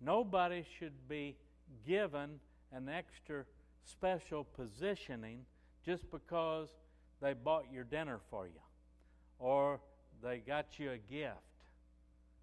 [0.00, 1.36] Nobody should be
[1.86, 2.40] given
[2.72, 3.44] an extra
[3.84, 5.44] special positioning
[5.84, 6.68] just because
[7.20, 8.60] they bought your dinner for you,
[9.38, 9.80] or
[10.22, 11.36] they got you a gift,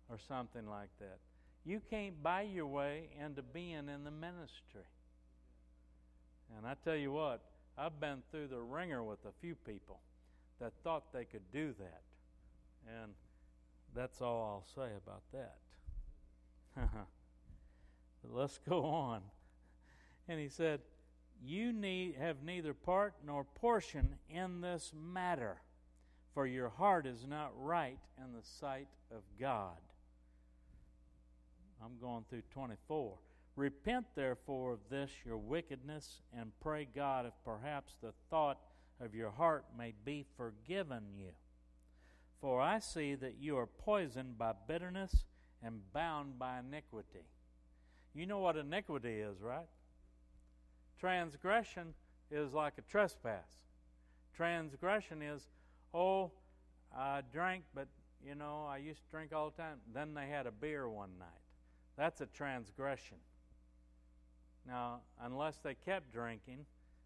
[0.10, 1.20] or something like that.
[1.66, 4.88] You can't buy your way into being in the ministry.
[6.56, 7.42] And I tell you what,
[7.78, 10.00] I've been through the wringer with a few people
[10.60, 12.02] that thought they could do that.
[12.88, 13.12] And
[13.94, 15.58] that's all I'll say about that.
[18.22, 19.22] but let's go on.
[20.28, 20.80] And he said,
[21.44, 25.58] you need have neither part nor portion in this matter,
[26.34, 29.78] for your heart is not right in the sight of God.
[31.84, 33.18] I'm going through 24.
[33.56, 38.60] Repent therefore of this your wickedness, and pray God if perhaps the thought
[39.00, 41.32] of your heart may be forgiven you.
[42.40, 45.26] For I see that you are poisoned by bitterness
[45.64, 47.26] and bound by iniquity.
[48.14, 49.68] You know what iniquity is, right?
[51.00, 51.94] Transgression
[52.32, 53.60] is like a trespass.
[54.36, 55.48] Transgression is,
[55.94, 56.32] oh,
[56.96, 57.88] I drank, but
[58.26, 59.78] you know, I used to drink all the time.
[59.94, 61.28] Then they had a beer one night.
[61.98, 63.18] That's a transgression.
[64.68, 66.66] Now, unless they kept drinking,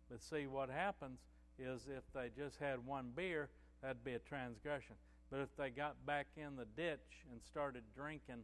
[0.09, 1.19] but see what happens
[1.59, 3.49] is if they just had one beer,
[3.81, 4.95] that'd be a transgression.
[5.29, 8.43] But if they got back in the ditch and started drinking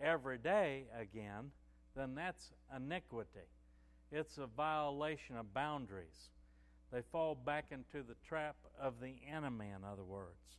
[0.00, 1.50] every day again,
[1.96, 3.48] then that's iniquity.
[4.12, 6.30] It's a violation of boundaries.
[6.92, 10.58] They fall back into the trap of the enemy, in other words.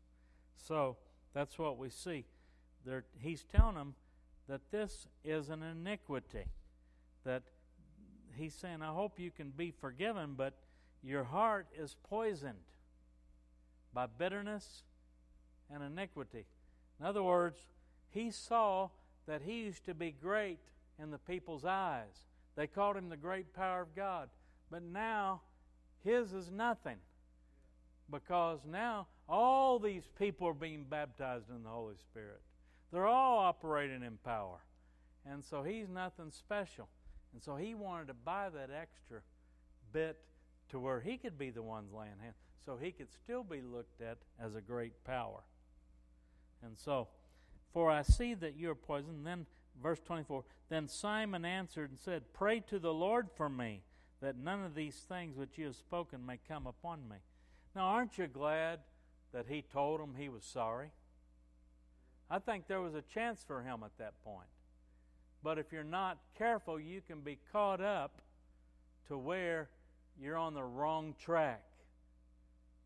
[0.68, 0.98] So
[1.34, 2.26] that's what we see.
[2.84, 3.94] There, he's telling them
[4.50, 6.46] that this is an iniquity.
[7.24, 7.44] That
[8.36, 10.56] he's saying, I hope you can be forgiven, but
[11.04, 12.66] your heart is poisoned
[13.94, 14.82] by bitterness
[15.72, 16.46] and iniquity.
[17.00, 17.60] In other words,
[18.10, 18.90] he saw
[19.28, 20.60] that he used to be great
[21.00, 22.26] in the people's eyes.
[22.56, 24.30] They called him the great power of God.
[24.70, 25.42] But now,
[26.04, 26.98] his is nothing.
[28.12, 32.42] Because now all these people are being baptized in the Holy Spirit.
[32.92, 34.60] They're all operating in power.
[35.26, 36.88] And so he's nothing special.
[37.34, 39.22] And so he wanted to buy that extra
[39.92, 40.20] bit
[40.70, 42.36] to where he could be the ones laying hands,
[42.66, 45.42] so he could still be looked at as a great power.
[46.64, 47.08] And so,
[47.74, 49.26] for I see that you are poisoned.
[49.26, 49.46] Then,
[49.82, 53.82] verse 24, then Simon answered and said, Pray to the Lord for me,
[54.22, 57.18] that none of these things which you have spoken may come upon me.
[57.76, 58.80] Now, aren't you glad
[59.34, 60.92] that he told him he was sorry?
[62.30, 64.48] I think there was a chance for him at that point.
[65.44, 68.22] But if you're not careful, you can be caught up
[69.08, 69.70] to where
[70.20, 71.64] you're on the wrong track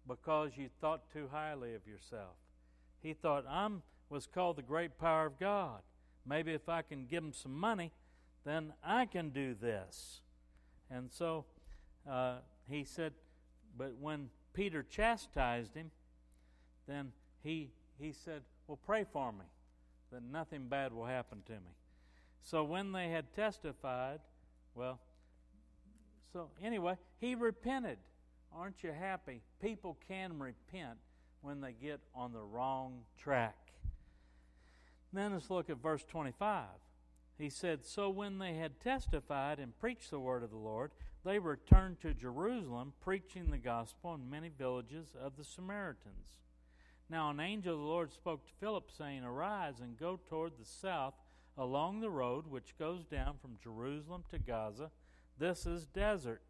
[0.07, 2.35] because you thought too highly of yourself.
[3.01, 5.81] He thought, I'm was called the great power of God.
[6.27, 7.91] Maybe if I can give him some money,
[8.45, 10.21] then I can do this.
[10.89, 11.45] And so
[12.09, 12.37] uh,
[12.69, 13.13] he said,
[13.77, 15.91] but when Peter chastised him,
[16.87, 17.11] then
[17.43, 19.45] he, he said, Well, pray for me
[20.11, 21.75] that nothing bad will happen to me.
[22.41, 24.19] So when they had testified,
[24.73, 24.99] well,
[26.31, 27.97] so anyway, he repented.
[28.53, 29.41] Aren't you happy?
[29.61, 30.97] People can repent
[31.41, 33.66] when they get on the wrong track.
[35.13, 36.65] Then let's look at verse 25.
[37.37, 40.91] He said, So when they had testified and preached the word of the Lord,
[41.23, 46.37] they returned to Jerusalem, preaching the gospel in many villages of the Samaritans.
[47.09, 50.65] Now an angel of the Lord spoke to Philip, saying, Arise and go toward the
[50.65, 51.13] south
[51.57, 54.91] along the road which goes down from Jerusalem to Gaza.
[55.37, 56.41] This is desert.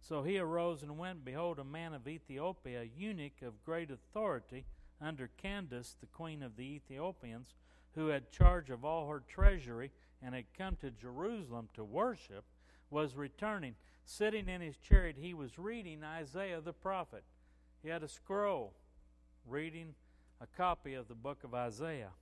[0.00, 1.24] So he arose and went.
[1.24, 4.64] Behold, a man of Ethiopia, a eunuch of great authority,
[5.00, 7.54] under Candace, the queen of the Ethiopians,
[7.96, 9.90] who had charge of all her treasury
[10.22, 12.44] and had come to Jerusalem to worship,
[12.90, 13.74] was returning.
[14.04, 17.24] Sitting in his chariot, he was reading Isaiah the prophet.
[17.82, 18.74] He had a scroll
[19.46, 19.94] reading
[20.40, 22.12] a copy of the book of Isaiah.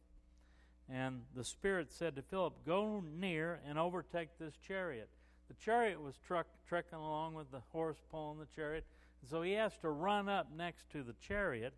[0.89, 5.09] And the Spirit said to Philip, Go near and overtake this chariot.
[5.49, 8.87] The chariot was truck, trekking along with the horse pulling the chariot.
[9.29, 11.75] So he has to run up next to the chariot.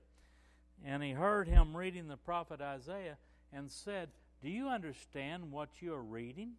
[0.84, 3.16] And he heard him reading the prophet Isaiah
[3.52, 4.08] and said,
[4.42, 6.52] Do you understand what you are reading?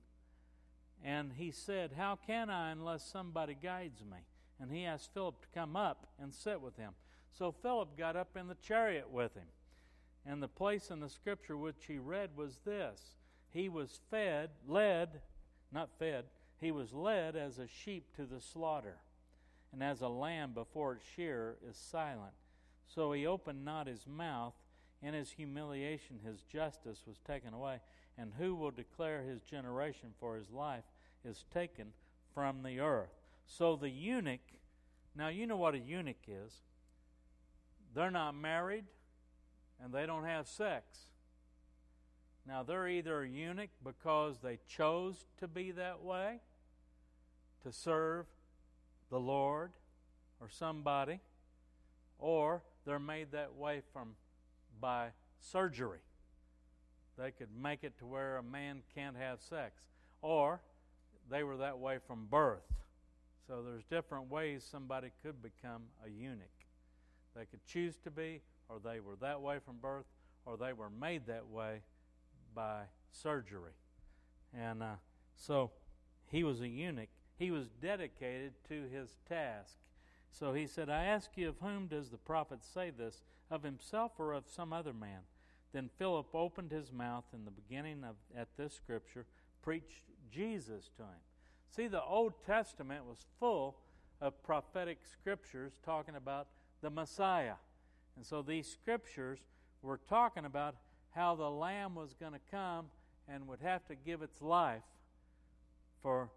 [1.03, 4.17] And he said, How can I unless somebody guides me?
[4.59, 6.93] And he asked Philip to come up and sit with him.
[7.37, 9.47] So Philip got up in the chariot with him.
[10.25, 12.99] And the place in the scripture which he read was this
[13.49, 15.21] He was fed, led,
[15.71, 16.25] not fed,
[16.59, 18.97] he was led as a sheep to the slaughter,
[19.71, 22.33] and as a lamb before its shearer is silent.
[22.87, 24.53] So he opened not his mouth.
[25.01, 27.79] In his humiliation, his justice was taken away.
[28.17, 30.09] And who will declare his generation?
[30.19, 30.83] For his life
[31.23, 31.93] is taken
[32.33, 33.13] from the earth.
[33.45, 34.41] So the eunuch,
[35.15, 36.61] now you know what a eunuch is.
[37.93, 38.85] They're not married
[39.83, 40.99] and they don't have sex.
[42.47, 46.39] Now, they're either a eunuch because they chose to be that way,
[47.63, 48.25] to serve
[49.09, 49.71] the Lord
[50.39, 51.19] or somebody,
[52.19, 54.15] or they're made that way from
[54.79, 55.09] by
[55.39, 55.99] surgery.
[57.17, 59.81] They could make it to where a man can't have sex,
[60.21, 60.61] or
[61.29, 62.63] they were that way from birth.
[63.47, 66.47] So there's different ways somebody could become a eunuch.
[67.35, 70.05] They could choose to be, or they were that way from birth,
[70.45, 71.81] or they were made that way
[72.53, 73.73] by surgery.
[74.53, 74.95] And uh,
[75.35, 75.71] so
[76.29, 77.09] he was a eunuch.
[77.37, 79.77] He was dedicated to his task.
[80.31, 83.23] So he said, I ask you, of whom does the prophet say this?
[83.49, 85.21] Of himself or of some other man?
[85.73, 89.25] Then Philip opened his mouth in the beginning of at this scripture,
[89.61, 91.21] preached Jesus to him.
[91.69, 93.77] See, the Old Testament was full
[94.21, 96.47] of prophetic scriptures talking about
[96.81, 97.55] the Messiah.
[98.15, 99.39] And so these scriptures
[99.81, 100.75] were talking about
[101.11, 102.87] how the Lamb was going to come
[103.27, 104.83] and would have to give its life
[106.01, 106.29] for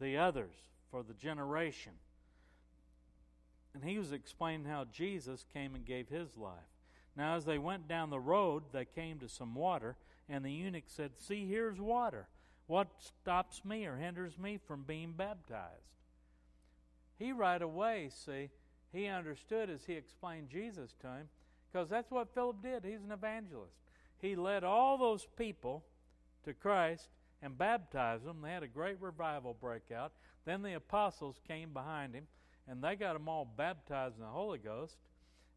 [0.00, 0.54] the others,
[0.90, 1.92] for the generation.
[3.76, 6.54] And he was explaining how Jesus came and gave his life.
[7.14, 9.96] Now, as they went down the road, they came to some water,
[10.30, 12.26] and the eunuch said, See, here's water.
[12.68, 15.92] What stops me or hinders me from being baptized?
[17.18, 18.48] He right away, see,
[18.94, 21.28] he understood as he explained Jesus to him,
[21.70, 22.82] because that's what Philip did.
[22.82, 23.76] He's an evangelist.
[24.22, 25.84] He led all those people
[26.46, 27.08] to Christ
[27.42, 28.40] and baptized them.
[28.42, 30.12] They had a great revival break out.
[30.46, 32.26] Then the apostles came behind him,
[32.68, 34.96] and they got them all baptized in the Holy Ghost.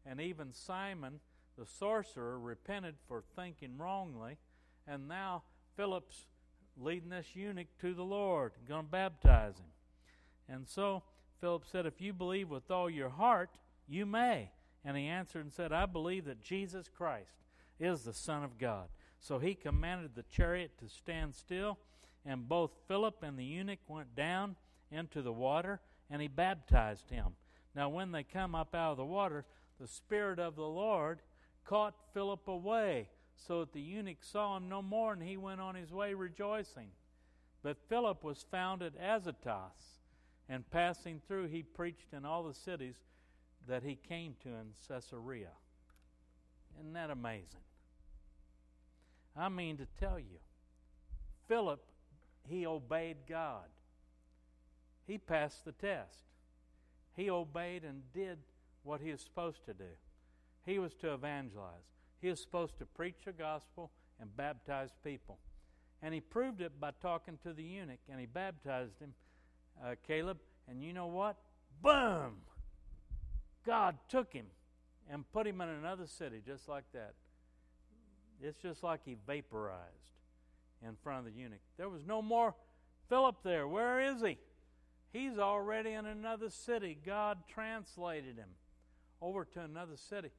[0.06, 1.20] And even Simon,
[1.58, 4.38] the sorcerer, repented for thinking wrongly.
[4.86, 5.42] And now
[5.76, 6.26] Philip's
[6.80, 9.66] leading this eunuch to the Lord, going to baptize him.
[10.48, 11.02] And so
[11.40, 13.50] Philip said, If you believe with all your heart,
[13.88, 14.50] you may.
[14.84, 17.32] And he answered and said, I believe that Jesus Christ
[17.78, 18.88] is the Son of God.
[19.18, 21.78] So he commanded the chariot to stand still,
[22.24, 24.56] and both Philip and the eunuch went down
[24.90, 25.80] into the water,
[26.10, 27.26] and he baptized him.
[27.74, 29.44] Now, when they come up out of the water,
[29.80, 31.20] the Spirit of the Lord
[31.64, 35.74] caught Philip away, so that the eunuch saw him no more, and he went on
[35.74, 36.88] his way rejoicing.
[37.62, 40.00] But Philip was found at Azotus,
[40.48, 42.96] and passing through, he preached in all the cities
[43.68, 45.52] that he came to in Caesarea.
[46.78, 47.60] Isn't that amazing?
[49.36, 50.38] I mean to tell you,
[51.46, 51.82] Philip,
[52.48, 53.66] he obeyed God.
[55.06, 56.18] He passed the test.
[57.16, 58.38] He obeyed and did
[58.82, 59.90] what he was supposed to do.
[60.64, 61.84] He was to evangelize.
[62.20, 63.90] He was supposed to preach the gospel
[64.20, 65.38] and baptize people.
[66.02, 69.14] And he proved it by talking to the eunuch, and he baptized him,
[69.84, 70.38] uh, Caleb.
[70.68, 71.36] And you know what?
[71.82, 72.36] Boom!
[73.66, 74.46] God took him
[75.10, 77.14] and put him in another city just like that.
[78.42, 79.80] It's just like he vaporized
[80.82, 81.60] in front of the eunuch.
[81.76, 82.54] There was no more
[83.08, 83.68] Philip there.
[83.68, 84.38] Where is he?
[85.12, 86.96] He's already in another city.
[87.04, 88.50] God translated him
[89.20, 90.30] over to another city.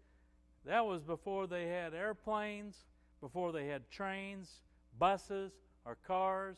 [0.65, 2.77] That was before they had airplanes,
[3.19, 4.61] before they had trains,
[4.97, 5.51] buses,
[5.85, 6.57] or cars.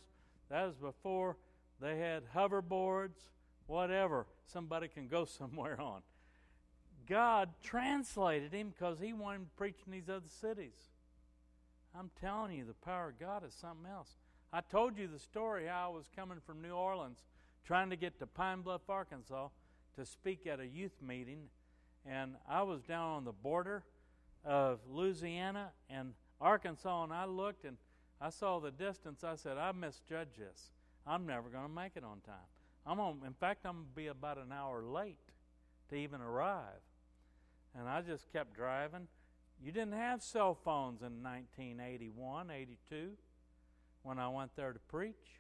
[0.50, 1.38] That was before
[1.82, 3.18] they had hoverboards,
[3.66, 6.02] whatever somebody can go somewhere on.
[7.08, 10.76] God translated him because he wanted him to preach in these other cities.
[11.98, 14.10] I'm telling you, the power of God is something else.
[14.52, 17.18] I told you the story how I was coming from New Orleans
[17.66, 19.50] trying to get to Pine Bluff, Arkansas
[19.96, 21.44] to speak at a youth meeting.
[22.06, 23.84] And I was down on the border
[24.46, 27.78] of Louisiana and Arkansas, and I looked and
[28.20, 29.24] I saw the distance.
[29.24, 30.72] I said, I misjudged this.
[31.06, 32.36] I'm never going to make it on time.
[32.86, 35.18] I'm on, in fact, I'm going to be about an hour late
[35.90, 36.82] to even arrive.
[37.78, 39.08] And I just kept driving.
[39.64, 43.12] You didn't have cell phones in 1981, 82
[44.04, 45.40] when I went there to preach.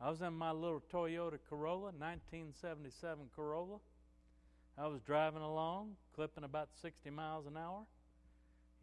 [0.00, 3.78] I was in my little Toyota Corolla, 1977 Corolla.
[4.76, 7.82] I was driving along, clipping about 60 miles an hour,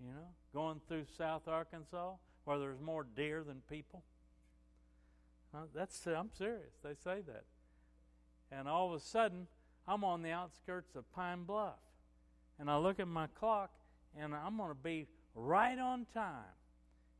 [0.03, 4.03] you know, going through South Arkansas where there's more deer than people.
[5.53, 6.74] Uh, that's I'm serious.
[6.84, 7.45] They say that.
[8.51, 9.47] And all of a sudden,
[9.88, 11.80] I'm on the outskirts of Pine Bluff.
[12.59, 13.72] And I look at my clock
[14.20, 16.53] and I'm going to be right on time.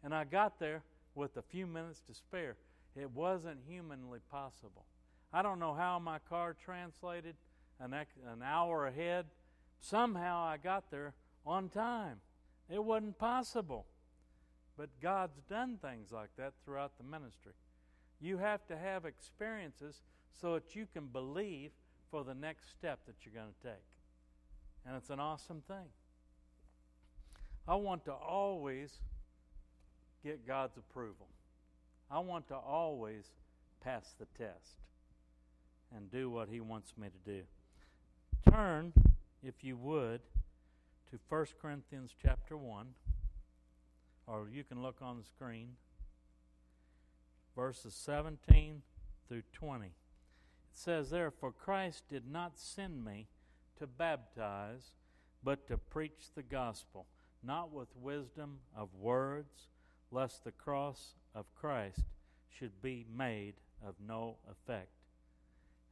[0.04, 0.84] And I got there
[1.14, 2.58] with a few minutes to spare.
[2.96, 4.86] It wasn't humanly possible.
[5.34, 7.36] I don't know how my car translated
[7.80, 9.26] an, an hour ahead.
[9.80, 11.14] Somehow I got there
[11.46, 12.22] on time.
[12.70, 13.86] It wasn't possible.
[14.78, 17.54] But God's done things like that throughout the ministry.
[18.22, 20.02] You have to have experiences
[20.42, 21.72] so that you can believe
[22.12, 23.86] for the next step that you're going to take.
[24.86, 25.90] And it's an awesome thing.
[27.68, 29.00] I want to always
[30.24, 31.28] get God's approval.
[32.10, 33.26] I want to always
[33.84, 34.80] pass the test
[35.96, 37.42] and do what He wants me to do.
[38.52, 38.94] Turn,
[39.44, 40.22] if you would,
[41.12, 42.88] to 1 Corinthians chapter 1,
[44.28, 45.70] or you can look on the screen,
[47.56, 48.82] verses 17
[49.28, 49.86] through 20.
[49.86, 49.92] It
[50.74, 53.28] says there, For Christ did not send me
[53.80, 54.92] to baptize,
[55.44, 57.06] but to preach the gospel
[57.46, 59.68] not with wisdom of words,
[60.12, 62.02] lest the cross of Christ
[62.58, 63.56] should be made
[63.86, 64.90] of no effect.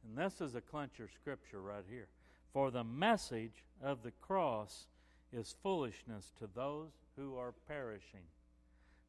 [0.04, 2.08] And this is a clincher scripture right here.
[2.52, 4.86] For the message of the cross
[5.32, 8.26] is foolishness to those who are perishing,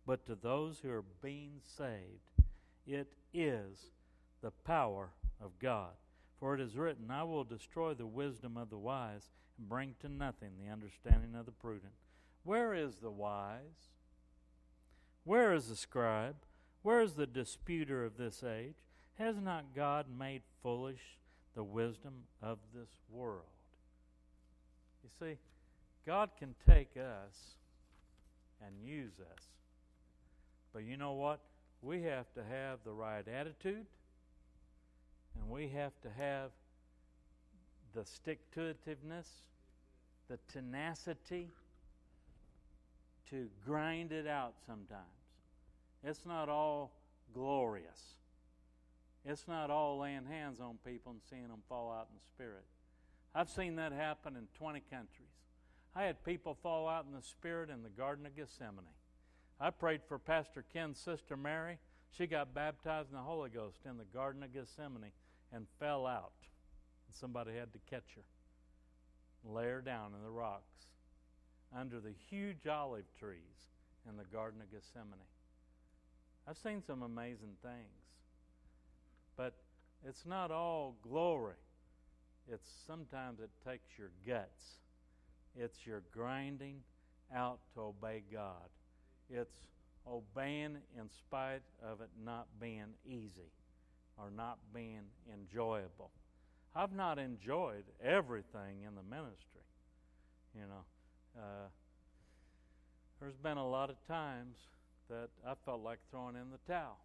[0.05, 2.43] but to those who are being saved,
[2.87, 3.91] it is
[4.41, 5.09] the power
[5.41, 5.91] of God.
[6.39, 10.09] For it is written, I will destroy the wisdom of the wise and bring to
[10.09, 11.93] nothing the understanding of the prudent.
[12.43, 13.94] Where is the wise?
[15.25, 16.35] Where is the scribe?
[16.83, 18.75] Where is the disputer of this age?
[19.15, 21.17] Has not God made foolish
[21.55, 23.41] the wisdom of this world?
[25.03, 25.37] You see,
[26.05, 27.57] God can take us
[28.65, 29.43] and use us.
[30.73, 31.39] But you know what?
[31.81, 33.85] We have to have the right attitude
[35.39, 36.51] and we have to have
[37.93, 39.27] the stick to itiveness,
[40.29, 41.49] the tenacity
[43.29, 45.14] to grind it out sometimes.
[46.05, 46.91] It's not all
[47.33, 48.15] glorious.
[49.25, 52.65] It's not all laying hands on people and seeing them fall out in the spirit.
[53.33, 55.27] I've seen that happen in 20 countries.
[55.95, 58.85] I had people fall out in the spirit in the Garden of Gethsemane.
[59.59, 61.79] I prayed for Pastor Ken's sister Mary.
[62.11, 65.11] She got baptized in the Holy Ghost in the Garden of Gethsemane
[65.51, 66.33] and fell out.
[67.07, 70.85] And somebody had to catch her, lay her down in the rocks
[71.75, 73.71] under the huge olive trees
[74.07, 75.19] in the Garden of Gethsemane.
[76.47, 78.05] I've seen some amazing things.
[79.35, 79.53] But
[80.07, 81.55] it's not all glory.
[82.51, 84.79] It's sometimes it takes your guts.
[85.55, 86.81] It's your grinding
[87.33, 88.69] out to obey God.
[89.29, 89.55] It's
[90.07, 93.51] obeying in spite of it not being easy
[94.17, 95.01] or not being
[95.33, 96.11] enjoyable.
[96.75, 99.61] I've not enjoyed everything in the ministry.
[100.53, 101.67] You know, uh,
[103.19, 104.57] there's been a lot of times
[105.09, 106.97] that I felt like throwing in the towel,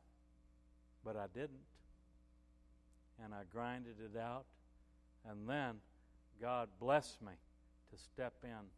[1.05, 1.67] but I didn't.
[3.23, 4.47] And I grinded it out,
[5.29, 5.75] and then
[6.41, 7.33] God blessed me
[7.91, 8.71] to step in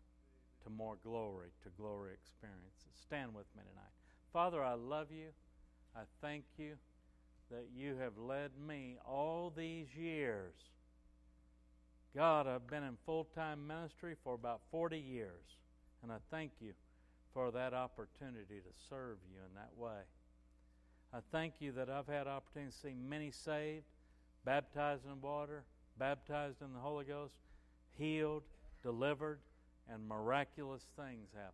[0.65, 2.93] to more glory, to glory experiences.
[3.07, 3.93] Stand with me tonight.
[4.33, 5.29] Father, I love you.
[5.95, 6.75] I thank you
[7.51, 10.55] that you have led me all these years.
[12.17, 15.59] God, I've been in full time ministry for about 40 years,
[16.03, 16.73] and I thank you
[17.33, 20.03] for that opportunity to serve you in that way.
[21.15, 23.85] I thank you that I've had opportunity to see many saved,
[24.45, 25.65] baptized in water,
[25.99, 27.35] baptized in the Holy Ghost,
[27.99, 28.45] healed,
[28.83, 29.41] delivered,
[29.93, 31.53] and miraculous things happen.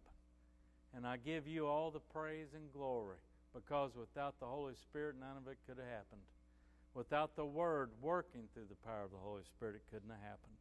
[0.95, 3.19] And I give you all the praise and glory
[3.55, 6.23] because without the Holy Spirit, none of it could have happened.
[6.95, 10.57] Without the Word working through the power of the Holy Spirit, it couldn't have happened.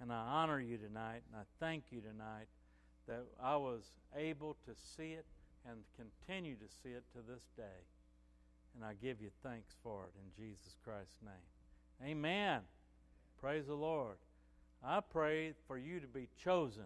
[0.00, 2.48] And I honor you tonight, and I thank you tonight
[3.10, 3.82] that I was
[4.16, 5.26] able to see it
[5.68, 7.82] and continue to see it to this day.
[8.74, 12.08] And I give you thanks for it in Jesus Christ's name.
[12.08, 12.60] Amen.
[13.40, 14.16] Praise the Lord.
[14.82, 16.84] I pray for you to be chosen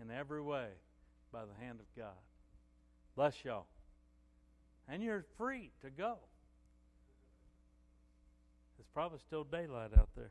[0.00, 0.68] in every way
[1.32, 2.14] by the hand of God.
[3.16, 3.66] Bless y'all.
[4.88, 6.18] And you're free to go.
[8.78, 10.30] It's probably still daylight out there.